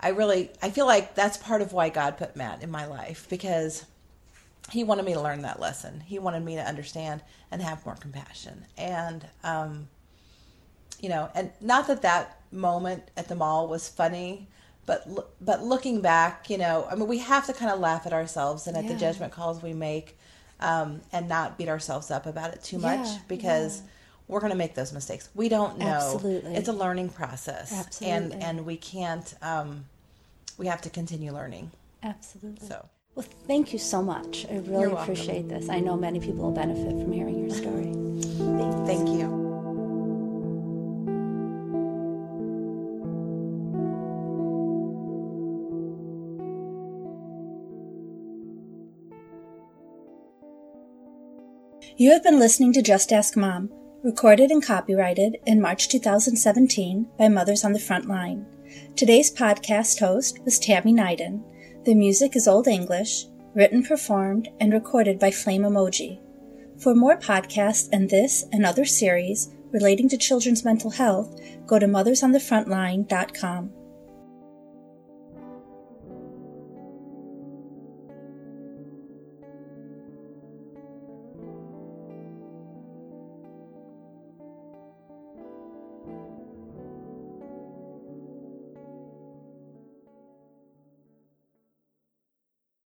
I 0.00 0.10
really 0.10 0.50
I 0.62 0.70
feel 0.70 0.86
like 0.86 1.16
that's 1.16 1.36
part 1.36 1.62
of 1.62 1.72
why 1.72 1.88
God 1.88 2.16
put 2.16 2.36
Matt 2.36 2.62
in 2.62 2.70
my 2.70 2.86
life 2.86 3.26
because 3.28 3.84
He 4.70 4.84
wanted 4.84 5.04
me 5.04 5.14
to 5.14 5.20
learn 5.20 5.42
that 5.42 5.58
lesson. 5.58 6.00
He 6.00 6.20
wanted 6.20 6.44
me 6.44 6.54
to 6.54 6.62
understand 6.62 7.22
and 7.50 7.60
have 7.60 7.84
more 7.84 7.96
compassion, 7.96 8.64
and 8.78 9.26
um, 9.42 9.88
you 11.00 11.08
know, 11.08 11.28
and 11.34 11.50
not 11.60 11.88
that 11.88 12.02
that 12.02 12.40
moment 12.52 13.02
at 13.16 13.26
the 13.26 13.34
mall 13.34 13.66
was 13.66 13.88
funny. 13.88 14.46
But 14.86 15.06
but 15.40 15.62
looking 15.62 16.00
back, 16.00 16.48
you 16.48 16.58
know, 16.58 16.86
I 16.90 16.94
mean, 16.94 17.08
we 17.08 17.18
have 17.18 17.46
to 17.46 17.52
kind 17.52 17.70
of 17.72 17.80
laugh 17.80 18.06
at 18.06 18.12
ourselves 18.12 18.66
and 18.66 18.76
at 18.76 18.86
the 18.86 18.94
judgment 18.94 19.32
calls 19.32 19.60
we 19.62 19.72
make, 19.72 20.16
um, 20.60 21.00
and 21.12 21.28
not 21.28 21.58
beat 21.58 21.68
ourselves 21.68 22.10
up 22.10 22.26
about 22.26 22.54
it 22.54 22.62
too 22.62 22.78
much 22.78 23.06
Yeah, 23.06 23.18
because 23.28 23.82
we're 24.28 24.40
going 24.40 24.52
to 24.52 24.56
make 24.56 24.74
those 24.74 24.92
mistakes. 24.92 25.28
We 25.34 25.48
don't 25.48 25.78
know. 25.78 25.86
Absolutely. 25.86 26.54
It's 26.54 26.68
a 26.68 26.72
learning 26.72 27.10
process. 27.10 27.72
Absolutely. 27.72 28.32
And 28.32 28.42
and 28.42 28.66
we 28.66 28.76
can't 28.76 29.34
um 29.42 29.84
we 30.58 30.66
have 30.66 30.80
to 30.82 30.90
continue 30.90 31.32
learning. 31.32 31.70
Absolutely. 32.02 32.66
So 32.66 32.88
Well, 33.14 33.26
thank 33.46 33.72
you 33.72 33.78
so 33.78 34.02
much. 34.02 34.46
I 34.50 34.58
really 34.58 34.92
appreciate 34.92 35.48
this. 35.48 35.68
I 35.68 35.80
know 35.80 35.96
many 35.96 36.20
people 36.20 36.44
will 36.44 36.52
benefit 36.52 36.90
from 36.90 37.12
hearing 37.12 37.38
your 37.40 37.50
story. 37.50 37.92
Thank 38.86 39.08
you. 39.08 39.45
You 51.98 52.10
have 52.10 52.22
been 52.22 52.38
listening 52.38 52.74
to 52.74 52.82
Just 52.82 53.10
Ask 53.10 53.38
Mom, 53.38 53.70
recorded 54.02 54.50
and 54.50 54.62
copyrighted 54.62 55.38
in 55.46 55.62
March 55.62 55.88
2017 55.88 57.08
by 57.18 57.28
Mothers 57.28 57.64
on 57.64 57.72
the 57.72 57.78
Front 57.78 58.06
Line. 58.06 58.44
Today's 58.96 59.34
podcast 59.34 59.98
host 60.00 60.38
was 60.44 60.58
Tammy 60.58 60.92
Nyden. 60.92 61.42
The 61.86 61.94
music 61.94 62.36
is 62.36 62.46
Old 62.46 62.68
English, 62.68 63.24
written, 63.54 63.82
performed, 63.82 64.50
and 64.60 64.74
recorded 64.74 65.18
by 65.18 65.30
Flame 65.30 65.62
Emoji. 65.62 66.20
For 66.78 66.94
more 66.94 67.16
podcasts 67.16 67.88
and 67.90 68.10
this 68.10 68.44
and 68.52 68.66
other 68.66 68.84
series 68.84 69.54
relating 69.72 70.06
to 70.10 70.18
children's 70.18 70.66
mental 70.66 70.90
health, 70.90 71.40
go 71.66 71.78
to 71.78 71.86
mothersonthefrontline.com. 71.86 73.70